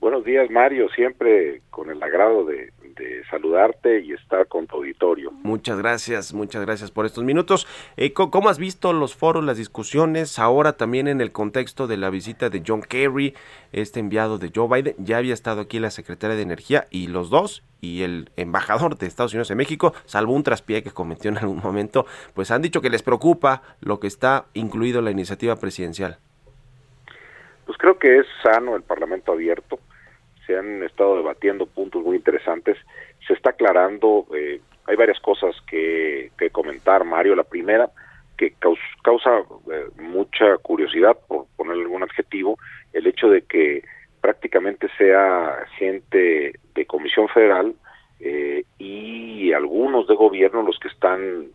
[0.00, 0.88] Buenos días, Mario.
[0.90, 5.30] Siempre con el agrado de, de, saludarte y estar con tu auditorio.
[5.30, 7.66] Muchas gracias, muchas gracias por estos minutos.
[7.96, 10.38] Eh, ¿Cómo has visto los foros, las discusiones?
[10.38, 13.34] Ahora también en el contexto de la visita de John Kerry,
[13.72, 14.94] este enviado de Joe Biden.
[14.98, 19.06] Ya había estado aquí la secretaria de Energía y los dos y el embajador de
[19.06, 22.80] Estados Unidos en México, salvo un traspié que cometió en algún momento, pues han dicho
[22.80, 26.18] que les preocupa lo que está incluido en la iniciativa presidencial.
[27.66, 29.78] Pues creo que es sano el Parlamento abierto
[30.46, 32.76] se han estado debatiendo puntos muy interesantes,
[33.26, 37.34] se está aclarando, eh, hay varias cosas que, que, comentar, Mario.
[37.34, 37.90] La primera,
[38.36, 38.54] que
[39.02, 39.30] causa,
[39.72, 42.58] eh, mucha curiosidad, por ponerle algún adjetivo,
[42.92, 43.82] el hecho de que
[44.20, 47.74] prácticamente sea gente de Comisión Federal
[48.20, 51.46] eh, y algunos de gobierno los que están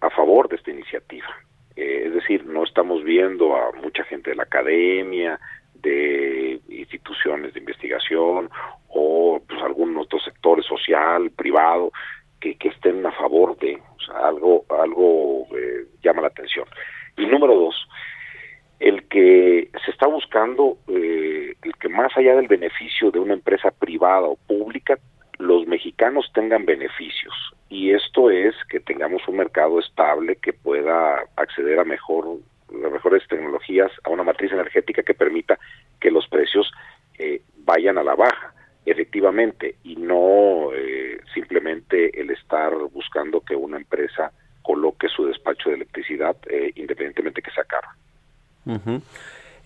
[0.00, 1.26] a favor de esta iniciativa.
[1.74, 5.38] es decir, no estamos viendo a mucha gente de la academia,
[5.82, 8.50] de instituciones de investigación
[8.88, 11.92] o pues algún otro sector social, privado,
[12.40, 13.78] que, que estén a favor de,
[14.14, 16.66] algo, algo eh, llama la atención.
[17.16, 17.88] Y número dos,
[18.80, 23.70] el que se está buscando, eh, el que más allá del beneficio de una empresa
[23.70, 24.98] privada o pública,
[25.38, 27.34] los mexicanos tengan beneficios.
[27.68, 32.38] Y esto es que tengamos un mercado estable que pueda acceder a mejor
[32.72, 35.58] las mejores tecnologías a una matriz energética que permita
[36.00, 36.70] que los precios
[37.18, 38.54] eh, vayan a la baja,
[38.84, 45.76] efectivamente, y no eh, simplemente el estar buscando que una empresa coloque su despacho de
[45.76, 47.88] electricidad eh, independientemente que sea caro.
[48.66, 49.00] Uh.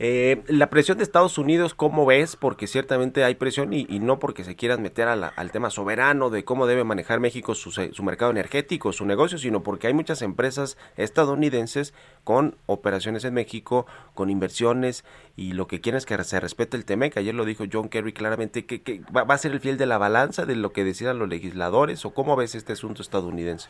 [0.05, 2.35] Eh, la presión de Estados Unidos, ¿cómo ves?
[2.35, 6.67] Porque ciertamente hay presión y, no porque se quieran meter al tema soberano de cómo
[6.67, 11.95] debe manejar México su, su, mercado energético, su negocio, sino porque hay muchas empresas estadounidenses
[12.25, 15.05] con operaciones en México, con inversiones
[15.37, 17.19] y lo que quieren es que se respete el TEMEC.
[17.19, 19.87] Ayer lo dijo John Kerry claramente, que, que va, va, a ser el fiel de
[19.87, 23.69] la balanza de lo que decidan los legisladores o cómo ves este asunto estadounidense.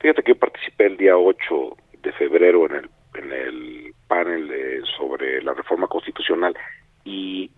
[0.00, 5.42] Fíjate que yo participé el día 8 de febrero en el, en el panel sobre
[5.42, 6.56] la reforma constitucional
[7.04, 7.50] y,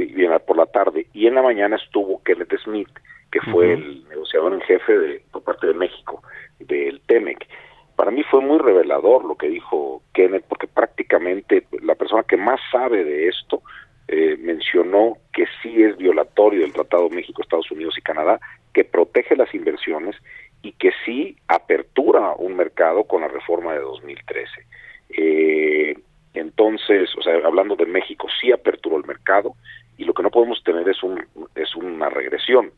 [0.47, 2.89] por la tarde y en la mañana estuvo Kenneth Smith
[3.31, 6.23] que fue el negociador en jefe de, por parte de México
[6.61, 7.47] del TEMEC.
[7.97, 12.61] Para mí fue muy revelador lo que dijo Kenneth porque prácticamente la persona que más
[12.71, 13.63] sabe de esto
[14.09, 18.39] eh, mencionó que sí es violatorio del Tratado México, Estados Unidos y Canadá,
[18.73, 20.15] que protege las inversiones
[20.63, 24.51] y que sí apertura un mercado con la reforma de 2013.
[25.11, 25.95] Eh,
[26.35, 29.55] entonces, o sea, hablando de México, sí aperturó el mercado
[29.97, 32.71] y lo que no podemos tener es, un, es una regresión.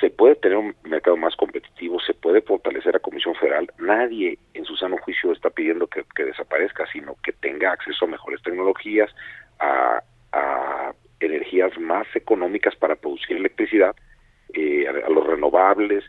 [0.00, 3.70] Se puede tener un mercado más competitivo, se puede fortalecer a Comisión Federal.
[3.78, 8.42] Nadie en su sano juicio está pidiendo que, desaparezca, sino que tenga acceso a mejores
[8.42, 9.10] tecnologías,
[9.58, 10.02] a,
[11.20, 13.94] energías más económicas para producir electricidad,
[14.52, 16.04] eh, a los renovables,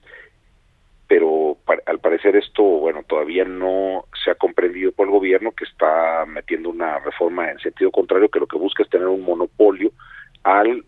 [1.08, 6.26] pero al parecer esto, bueno, todavía no se ha comprendido por el gobierno que está
[6.26, 9.92] metiendo una reforma en sentido contrario, que lo que busca es tener un monopolio
[10.44, 10.84] al,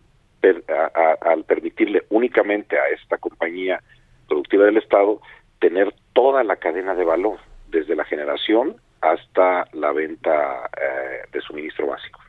[1.22, 3.82] al permitirle únicamente a esta compañía
[4.28, 5.22] productiva del Estado
[5.60, 7.40] tener toda la cadena de valor,
[7.70, 12.20] desde la generación hasta la venta eh, de suministro básico.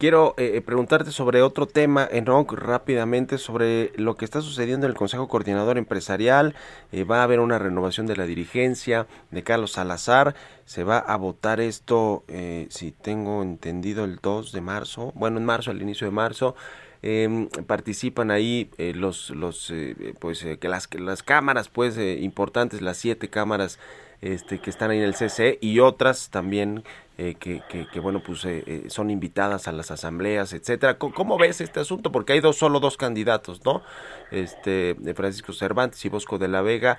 [0.00, 4.92] Quiero eh, eh, preguntarte sobre otro tema, Enoch, rápidamente sobre lo que está sucediendo en
[4.92, 6.54] el Consejo Coordinador Empresarial.
[6.90, 10.34] Eh, va a haber una renovación de la dirigencia de Carlos Salazar.
[10.64, 12.24] Se va a votar esto,
[12.70, 15.12] si tengo entendido, el 2 de marzo.
[15.14, 16.54] Bueno, en marzo, al inicio de marzo.
[17.02, 19.70] Em, participan ahí los, los
[20.18, 23.78] pues, que las, las cámaras, pues, importantes, las siete cámaras
[24.22, 26.84] este, que están ahí en el CC y otras también
[27.22, 30.96] eh, que, bueno, pues eh, eh, son invitadas a las asambleas, etcétera.
[30.96, 32.10] ¿Cómo, ves este asunto?
[32.10, 33.82] Porque hay dos, solo dos candidatos, ¿no?
[34.30, 36.96] Este, Francisco Cervantes y Bosco de la Vega.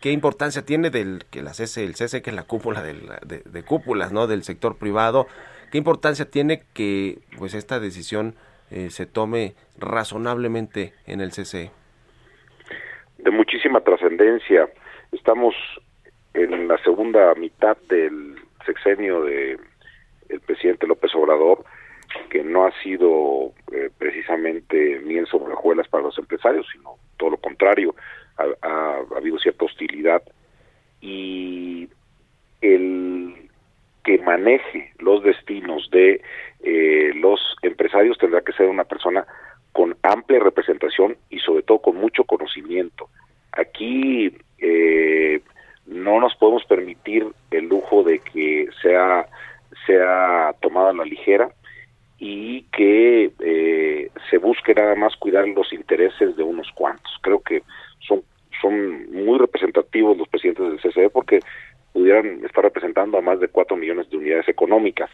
[0.00, 2.94] ¿Qué importancia tiene del que la CC, el CC, que es la cúpula de,
[3.44, 4.26] de, cúpulas, ¿no?
[4.26, 5.28] Del sector privado.
[5.70, 8.34] ¿Qué importancia tiene que, pues, esta decisión
[8.88, 11.70] se tome razonablemente en el CC?
[13.18, 14.68] De muchísima trascendencia.
[15.12, 15.54] Estamos
[16.34, 19.58] en la segunda mitad del sexenio de
[20.28, 21.64] el presidente López Obrador
[22.28, 27.36] que no ha sido eh, precisamente miel sobre hojuelas para los empresarios, sino todo lo
[27.36, 27.94] contrario,
[28.36, 30.22] ha, habido cierta hostilidad
[31.00, 31.88] y
[32.60, 33.48] el
[34.02, 36.20] que maneje los destinos de
[36.62, 39.24] eh, los empresarios tendrá que ser una persona
[39.72, 43.08] con amplia representación y sobre todo con mucho conocimiento.
[43.52, 45.42] Aquí eh,
[45.90, 49.26] no nos podemos permitir el lujo de que sea
[49.86, 51.50] sea tomada a la ligera
[52.18, 57.12] y que eh, se busque nada más cuidar los intereses de unos cuantos.
[57.22, 57.62] Creo que
[58.00, 58.22] son
[58.60, 61.40] son muy representativos los presidentes del CCE porque
[61.92, 65.10] pudieran estar representando a más de cuatro millones de unidades económicas.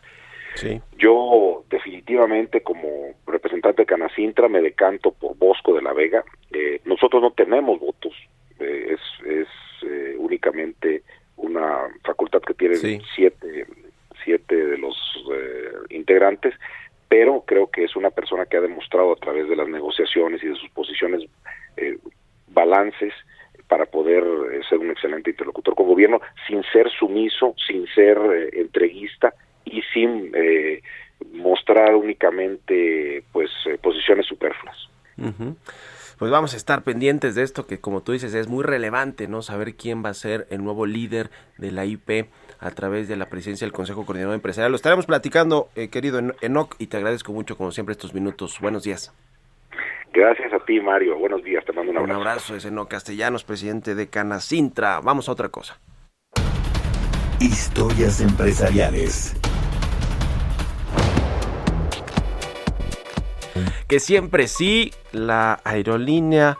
[0.56, 0.80] Sí.
[0.98, 2.88] Yo definitivamente como
[3.26, 6.24] representante de Canacintra me decanto por Bosco de la Vega.
[6.50, 8.14] Eh, nosotros no tenemos votos,
[8.58, 9.48] eh, es, es
[9.82, 11.02] eh, únicamente
[11.36, 12.76] una facultad que tiene
[13.14, 13.66] siete,
[14.24, 14.96] siete de los
[15.32, 16.54] eh, integrantes,
[17.08, 20.48] pero creo que es una persona que ha demostrado a través de las negociaciones y
[20.48, 21.28] de sus posiciones
[21.76, 21.98] eh,
[22.48, 23.12] balances
[23.68, 24.24] para poder
[24.68, 28.18] ser un excelente interlocutor con gobierno sin ser sumiso, sin ser
[28.52, 30.32] entreguista y sin
[31.32, 33.50] mostrar únicamente pues
[33.82, 34.88] posiciones superfluas
[36.18, 39.40] pues vamos a estar pendientes de esto que como tú dices es muy relevante, ¿no?
[39.40, 42.28] Saber quién va a ser el nuevo líder de la IP
[42.60, 44.70] a través de la presidencia del Consejo Coordinador Empresarial.
[44.70, 48.58] Lo estaremos platicando, eh, querido Enoc, y te agradezco mucho como siempre estos minutos.
[48.60, 49.14] Buenos días.
[50.12, 51.18] Gracias a ti, Mario.
[51.18, 51.64] Buenos días.
[51.64, 52.20] Te mando un abrazo.
[52.20, 55.00] Un abrazo, es Enoc Castellanos, presidente de Canacintra.
[55.00, 55.80] Vamos a otra cosa.
[57.40, 59.34] Historias empresariales.
[63.88, 66.58] Que siempre sí, la aerolínea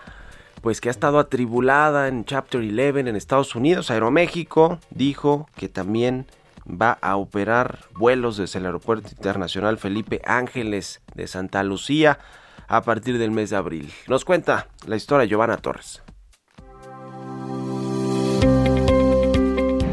[0.63, 6.27] pues que ha estado atribulada en Chapter 11 en Estados Unidos, Aeroméxico, dijo que también
[6.69, 12.19] va a operar vuelos desde el Aeropuerto Internacional Felipe Ángeles de Santa Lucía
[12.67, 13.93] a partir del mes de abril.
[14.09, 16.03] Nos cuenta la historia Giovanna Torres.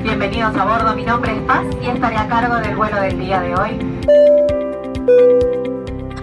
[0.02, 3.42] Bienvenidos a bordo, mi nombre es Paz y estaré a cargo del vuelo del día
[3.42, 5.63] de hoy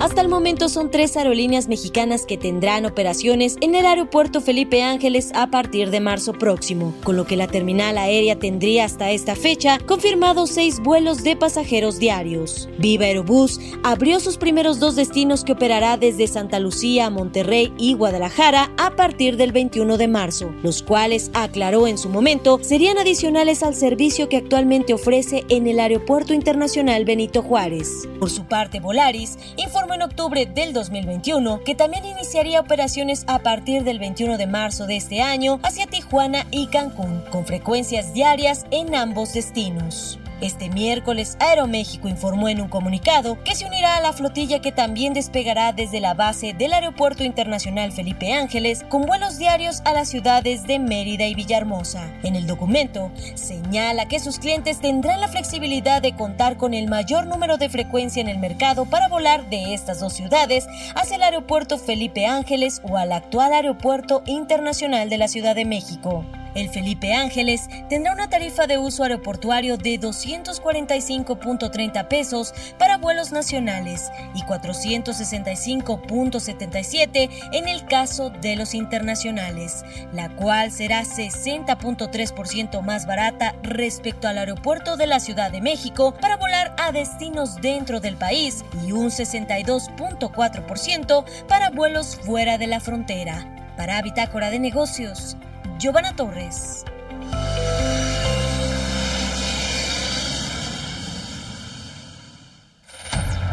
[0.00, 5.30] Hasta el momento son tres aerolíneas mexicanas que tendrán operaciones en el aeropuerto Felipe Ángeles
[5.34, 9.78] a partir de marzo próximo, con lo que la terminal aérea tendría hasta esta fecha
[9.86, 12.66] confirmados seis vuelos de pasajeros diarios.
[12.78, 18.72] Viva Aerobús abrió sus primeros dos destinos que operará desde Santa Lucía Monterrey y Guadalajara
[18.78, 23.74] a partir del 21 de marzo, los cuales aclaró en su momento serían adicionales al
[23.74, 28.08] servicio que actualmente ofrece en el Aeropuerto Internacional Benito Juárez.
[28.18, 33.82] Por su parte, Volaris informó en octubre del 2021 que también iniciaría operaciones a partir
[33.82, 38.94] del 21 de marzo de este año hacia Tijuana y Cancún, con frecuencias diarias en
[38.94, 40.19] ambos destinos.
[40.40, 45.12] Este miércoles, Aeroméxico informó en un comunicado que se unirá a la flotilla que también
[45.12, 50.66] despegará desde la base del Aeropuerto Internacional Felipe Ángeles con vuelos diarios a las ciudades
[50.66, 52.10] de Mérida y Villahermosa.
[52.22, 57.26] En el documento, señala que sus clientes tendrán la flexibilidad de contar con el mayor
[57.26, 61.76] número de frecuencia en el mercado para volar de estas dos ciudades hacia el Aeropuerto
[61.76, 66.24] Felipe Ángeles o al actual Aeropuerto Internacional de la Ciudad de México.
[66.54, 69.98] El Felipe Ángeles tendrá una tarifa de uso aeroportuario de
[70.30, 80.70] 245.30 pesos para vuelos nacionales y 465.77 en el caso de los internacionales, la cual
[80.70, 86.92] será 60.3% más barata respecto al aeropuerto de la Ciudad de México para volar a
[86.92, 93.46] destinos dentro del país y un 62.4% para vuelos fuera de la frontera.
[93.76, 95.36] Para Bitácora de Negocios,
[95.78, 96.84] Giovanna Torres.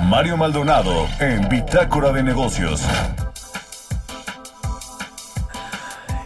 [0.09, 2.81] Mario Maldonado en Bitácora de Negocios.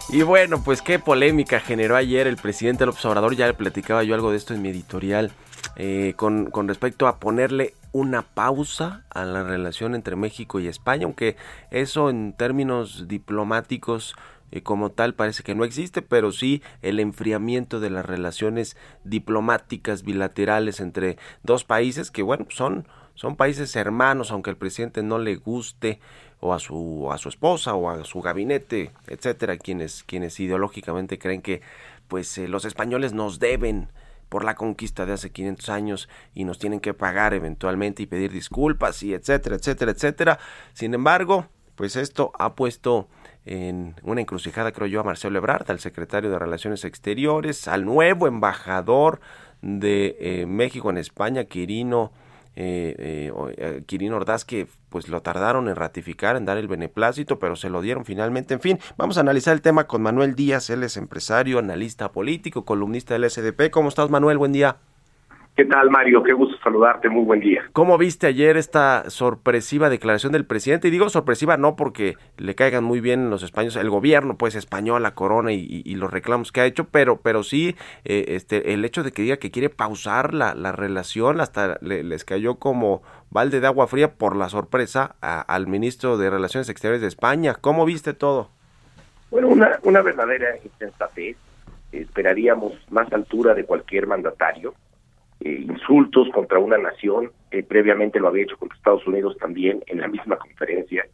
[0.09, 3.36] Y bueno, pues qué polémica generó ayer el presidente López Obrador.
[3.36, 5.32] Ya le platicaba yo algo de esto en mi editorial.
[5.77, 11.05] Eh, con, con respecto a ponerle una pausa a la relación entre México y España,
[11.05, 11.38] aunque
[11.71, 14.15] eso en términos diplomáticos
[14.51, 18.75] eh, como tal parece que no existe, pero sí el enfriamiento de las relaciones
[19.05, 22.86] diplomáticas bilaterales entre dos países que bueno son
[23.22, 25.99] son países hermanos, aunque al presidente no le guste
[26.39, 31.43] o a su a su esposa o a su gabinete, etcétera, quienes quienes ideológicamente creen
[31.43, 31.61] que
[32.07, 33.89] pues eh, los españoles nos deben
[34.28, 38.32] por la conquista de hace 500 años y nos tienen que pagar eventualmente y pedir
[38.32, 40.39] disculpas y etcétera, etcétera, etcétera.
[40.74, 41.45] Sin embargo,
[41.76, 43.07] pues esto ha puesto
[43.45, 48.26] en una encrucijada, creo yo, a Marcelo Ebrard, al secretario de Relaciones Exteriores, al nuevo
[48.26, 49.22] embajador
[49.61, 52.11] de eh, México en España, Quirino,
[52.56, 57.39] eh, eh, eh, Quirino Ordaz, que pues lo tardaron en ratificar, en dar el beneplácito,
[57.39, 58.54] pero se lo dieron finalmente.
[58.54, 62.66] En fin, vamos a analizar el tema con Manuel Díaz, él es empresario, analista político,
[62.66, 63.72] columnista del SDP.
[63.72, 64.38] ¿Cómo estás, Manuel?
[64.38, 64.78] Buen día.
[65.62, 66.24] ¿Qué tal, Mario?
[66.24, 67.07] Qué gusto saludarte.
[67.07, 67.62] Muy buen día.
[67.72, 70.88] ¿Cómo viste ayer esta sorpresiva declaración del presidente?
[70.88, 75.03] Y digo sorpresiva no porque le caigan muy bien los españoles, el gobierno pues español,
[75.03, 78.84] la corona y, y los reclamos que ha hecho, pero, pero sí eh, este, el
[78.86, 83.03] hecho de que diga que quiere pausar la, la relación, hasta le, les cayó como
[83.30, 87.53] balde de agua fría por la sorpresa a, al ministro de Relaciones Exteriores de España.
[87.53, 88.49] ¿Cómo viste todo?
[89.30, 91.38] Bueno, una, una verdadera insensatez.
[91.91, 94.74] Esperaríamos más altura de cualquier mandatario
[95.44, 97.32] eh, insultos contra una nación,
[97.68, 101.06] previamente lo había hecho contra Estados Unidos también en la misma conferencia,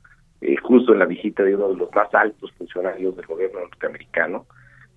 [0.42, 4.46] eh, justo en la visita de uno de los más altos funcionarios del gobierno norteamericano,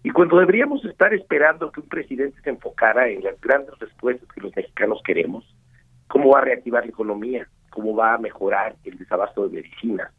[0.02, 4.40] y cuando deberíamos estar esperando que un presidente se enfocara en las grandes respuestas que
[4.40, 5.44] los mexicanos queremos,
[6.08, 10.10] cómo va a reactivar la economía, cómo va a mejorar el desabasto de medicinas,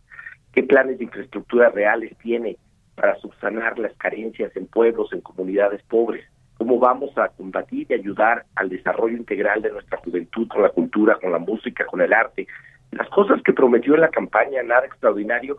[0.54, 2.58] qué planes de infraestructura reales tiene
[2.96, 6.26] para subsanar las carencias en pueblos, en comunidades pobres,
[6.62, 11.18] cómo vamos a combatir y ayudar al desarrollo integral de nuestra juventud con la cultura,
[11.20, 12.46] con la música, con el arte.
[12.92, 15.58] Las cosas que prometió en la campaña, nada extraordinario,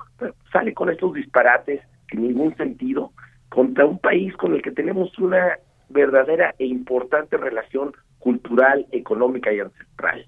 [0.53, 3.11] sale con estos disparates sin ningún sentido
[3.49, 9.59] contra un país con el que tenemos una verdadera e importante relación cultural, económica y
[9.59, 10.25] ancestral.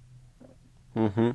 [0.97, 1.35] Uh.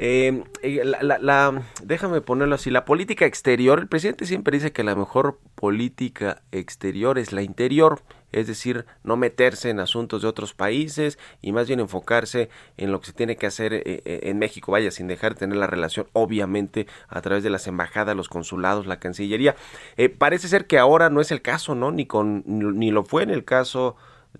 [0.00, 4.84] Eh, la, la, la, déjame ponerlo así, la política exterior, el presidente siempre dice que
[4.84, 10.54] la mejor política exterior es la interior, es decir, no meterse en asuntos de otros
[10.54, 14.70] países y más bien enfocarse en lo que se tiene que hacer eh, en México,
[14.70, 18.86] vaya, sin dejar de tener la relación, obviamente, a través de las embajadas, los consulados,
[18.86, 19.56] la Cancillería.
[19.96, 21.90] Eh, parece ser que ahora no es el caso, ¿no?
[21.90, 23.96] Ni, con, ni lo fue en el caso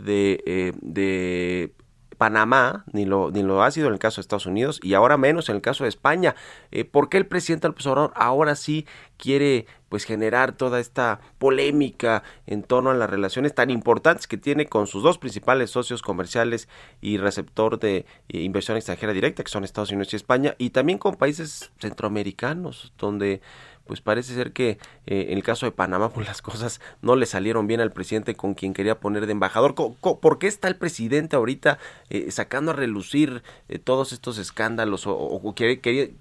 [0.06, 1.72] eh, de
[2.19, 5.16] Panamá, ni lo, ni lo ha sido en el caso de Estados Unidos y ahora
[5.16, 6.35] menos en el caso de España.
[6.73, 12.23] Eh, ¿Por qué el presidente López Obrador ahora sí quiere pues generar toda esta polémica
[12.47, 16.69] en torno a las relaciones tan importantes que tiene con sus dos principales socios comerciales
[17.01, 20.99] y receptor de eh, inversión extranjera directa, que son Estados Unidos y España, y también
[20.99, 23.41] con países centroamericanos, donde
[23.89, 27.26] pues parece ser que eh, en el caso de Panamá pues las cosas no le
[27.26, 29.74] salieron bien al presidente con quien quería poner de embajador.
[29.74, 31.78] ¿Por qué está el presidente ahorita
[32.11, 33.43] eh, sacando a relucir
[33.82, 35.55] todos estos escándalos o,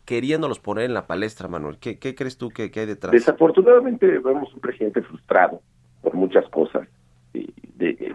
[0.06, 1.78] queriéndolos poner en la palestra, Manuel?
[1.78, 3.12] ¿Qué, crees tú que, hay detrás?
[3.12, 5.62] Desafortunadamente vemos un presidente frustrado
[6.02, 6.88] por muchas cosas,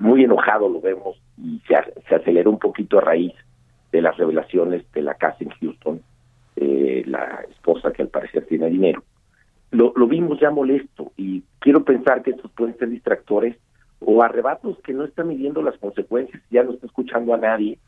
[0.01, 3.33] muy enojado lo vemos y se, aceleró un poquito a raíz
[3.93, 6.01] de las revelaciones de la casa en Houston,
[6.57, 9.03] eh, la esposa que al parecer tiene dinero.
[9.73, 13.57] Lo, lo vimos ya molesto y quiero pensar que estos pueden ser distractores
[14.05, 17.79] o arrebatos que no están midiendo las consecuencias, ya no está escuchando a nadie.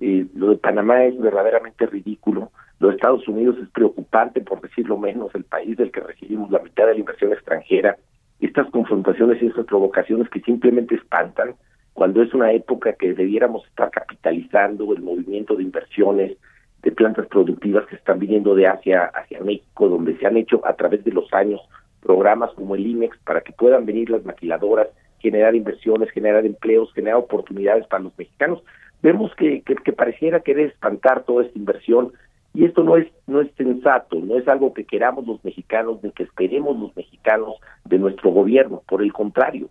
[0.00, 2.50] Eh, lo de Panamá es verdaderamente ridículo.
[2.78, 6.86] Los Estados Unidos es preocupante, por decirlo menos, el país del que recibimos la mitad
[6.86, 7.96] de la inversión extranjera.
[8.40, 11.54] Estas confrontaciones y estas provocaciones que simplemente espantan,
[11.92, 16.38] cuando es una época que debiéramos estar capitalizando el movimiento de inversiones,
[16.82, 20.74] de plantas productivas que están viniendo de Asia hacia México, donde se han hecho a
[20.74, 21.60] través de los años
[22.00, 27.18] programas como el IMEX para que puedan venir las maquiladoras, generar inversiones, generar empleos, generar
[27.18, 28.62] oportunidades para los mexicanos.
[29.02, 32.12] Vemos que, que, que pareciera querer espantar toda esta inversión
[32.52, 36.10] y esto no es no es sensato, no es algo que queramos los mexicanos ni
[36.10, 37.54] que esperemos los mexicanos
[37.84, 39.68] de nuestro gobierno, por el contrario.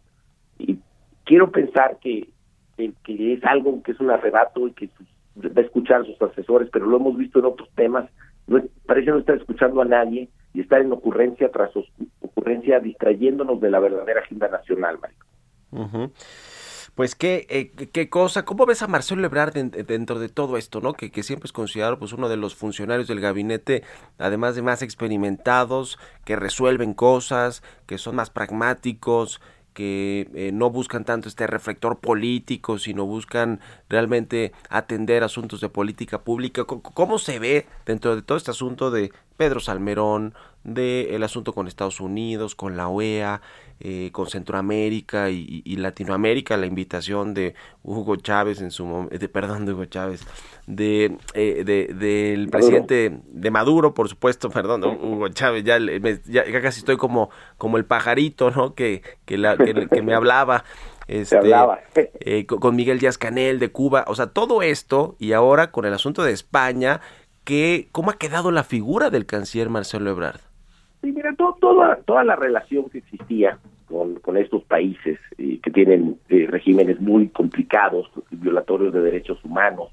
[0.58, 0.78] Y
[1.26, 2.30] quiero pensar que,
[2.78, 4.90] que, es algo que es un arrebato y que
[5.48, 8.10] va a escuchar a sus asesores, pero lo hemos visto en otros temas,
[8.86, 11.72] parece no estar escuchando a nadie y estar en ocurrencia tras
[12.22, 16.12] ocurrencia distrayéndonos de la verdadera agenda nacional, Mario.
[16.96, 20.94] Pues qué, eh, qué cosa, ¿cómo ves a Marcelo Ebrard dentro de todo esto, ¿no?
[20.94, 23.84] Que, que, siempre es considerado pues uno de los funcionarios del gabinete,
[24.18, 29.40] además de más experimentados, que resuelven cosas, que son más pragmáticos,
[29.80, 36.20] que eh, no buscan tanto este reflector político, sino buscan realmente atender asuntos de política
[36.22, 36.66] pública.
[36.66, 40.34] ¿Cómo se ve dentro de todo este asunto de Pedro Salmerón,
[40.66, 43.42] del el asunto con Estados Unidos, con la OEA,
[43.80, 49.72] eh, con Centroamérica y, Latinoamérica, la invitación de Hugo Chávez en su de, perdón de
[49.72, 50.26] Hugo Chávez,
[50.68, 55.80] de, eh, del presidente de Maduro, por supuesto, perdón, Hugo Chávez, ya,
[56.26, 58.76] ya, casi estoy como, como el pajarito, ¿no?
[58.76, 60.66] Que, que, la, que, me hablaba.
[61.10, 61.40] Este,
[62.20, 65.94] eh, con Miguel Díaz Canel de Cuba, o sea, todo esto y ahora con el
[65.96, 67.02] asunto de España,
[67.44, 70.42] que, ¿cómo ha quedado la figura del canciller Marcelo Ebrard?
[71.02, 76.20] Sí, mira, toda, toda la relación que existía con, con estos países eh, que tienen
[76.30, 79.90] eh, regímenes muy complicados, violatorios de derechos humanos,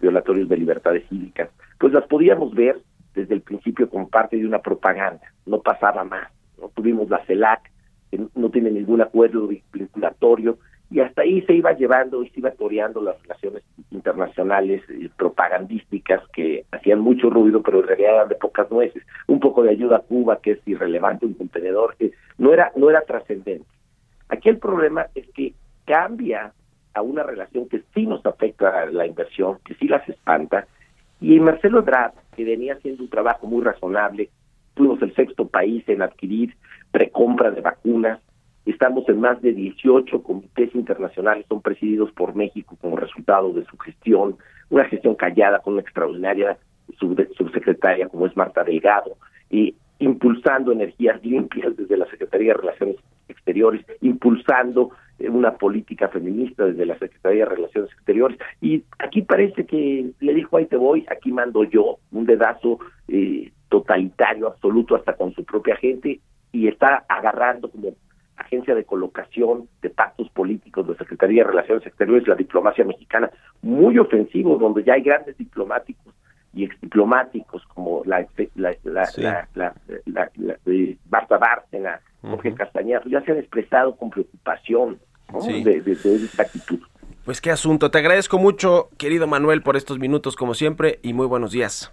[0.00, 2.80] violatorios de libertades cívicas, pues las podíamos ver
[3.14, 6.30] desde el principio como parte de una propaganda, no pasaba más.
[6.58, 6.68] ¿no?
[6.68, 7.70] Tuvimos la CELAC,
[8.10, 10.58] que no tiene ningún acuerdo vinculatorio,
[10.90, 13.62] y hasta ahí se iba llevando y se iba toreando las relaciones
[13.92, 19.04] internacionales eh, propagandísticas que hacían mucho ruido pero en realidad eran de pocas nueces.
[19.28, 22.90] Un poco de ayuda a Cuba que es irrelevante un contenedor que no era no
[22.90, 23.68] era trascendente.
[24.28, 26.52] Aquí el problema es que cambia
[26.92, 30.66] a una relación que sí nos afecta a la inversión que sí las espanta
[31.20, 34.28] y Marcelo Ebrard que venía haciendo un trabajo muy razonable
[34.74, 36.56] fuimos el sexto país en adquirir
[36.90, 38.20] precompra de vacunas
[38.66, 43.76] Estamos en más de 18 comités internacionales, son presididos por México como resultado de su
[43.78, 44.36] gestión,
[44.68, 46.58] una gestión callada con una extraordinaria
[46.98, 49.16] subsecretaria como es Marta Delgado,
[49.48, 52.96] y impulsando energías limpias desde la Secretaría de Relaciones
[53.28, 58.38] Exteriores, impulsando eh, una política feminista desde la Secretaría de Relaciones Exteriores.
[58.60, 63.52] Y aquí parece que le dijo, ahí te voy, aquí mando yo, un dedazo eh,
[63.68, 66.20] totalitario, absoluto, hasta con su propia gente,
[66.52, 67.92] y está agarrando como
[68.40, 73.30] agencia de colocación de pactos políticos de Secretaría de Relaciones Exteriores, la diplomacia mexicana,
[73.62, 76.14] muy ofensivo, donde ya hay grandes diplomáticos
[76.52, 80.58] y exdiplomáticos como la la la, la, la, la,
[81.08, 84.98] Marta Bárcena, Jorge Castañeda, ya se han expresado con preocupación
[85.46, 86.80] de, de, de esta actitud.
[87.24, 87.90] Pues qué asunto.
[87.90, 91.92] Te agradezco mucho, querido Manuel, por estos minutos como siempre y muy buenos días.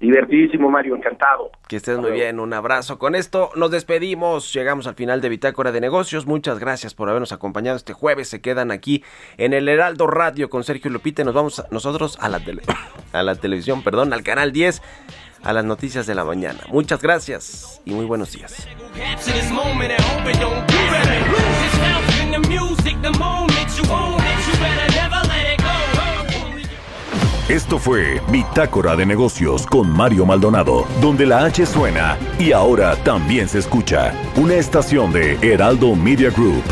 [0.00, 1.50] Divertidísimo, Mario, encantado.
[1.68, 2.98] Que estés muy bien, un abrazo.
[2.98, 6.24] Con esto nos despedimos, llegamos al final de Bitácora de Negocios.
[6.24, 8.28] Muchas gracias por habernos acompañado este jueves.
[8.28, 9.04] Se quedan aquí
[9.36, 11.22] en el Heraldo Radio con Sergio Lupite.
[11.22, 12.62] Nos vamos nosotros a la, tele,
[13.12, 14.80] a la televisión, perdón, al canal 10,
[15.42, 16.60] a las noticias de la mañana.
[16.70, 18.66] Muchas gracias y muy buenos días.
[27.50, 33.48] Esto fue Bitácora de Negocios con Mario Maldonado, donde la H suena y ahora también
[33.48, 34.14] se escucha.
[34.36, 36.62] Una estación de Heraldo Media Group.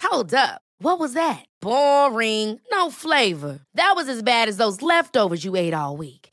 [0.00, 0.60] Hold up.
[0.78, 1.44] What was that?
[1.60, 2.60] Boring.
[2.70, 3.58] No flavor.
[3.74, 6.25] That was as bad as those leftovers you ate all week.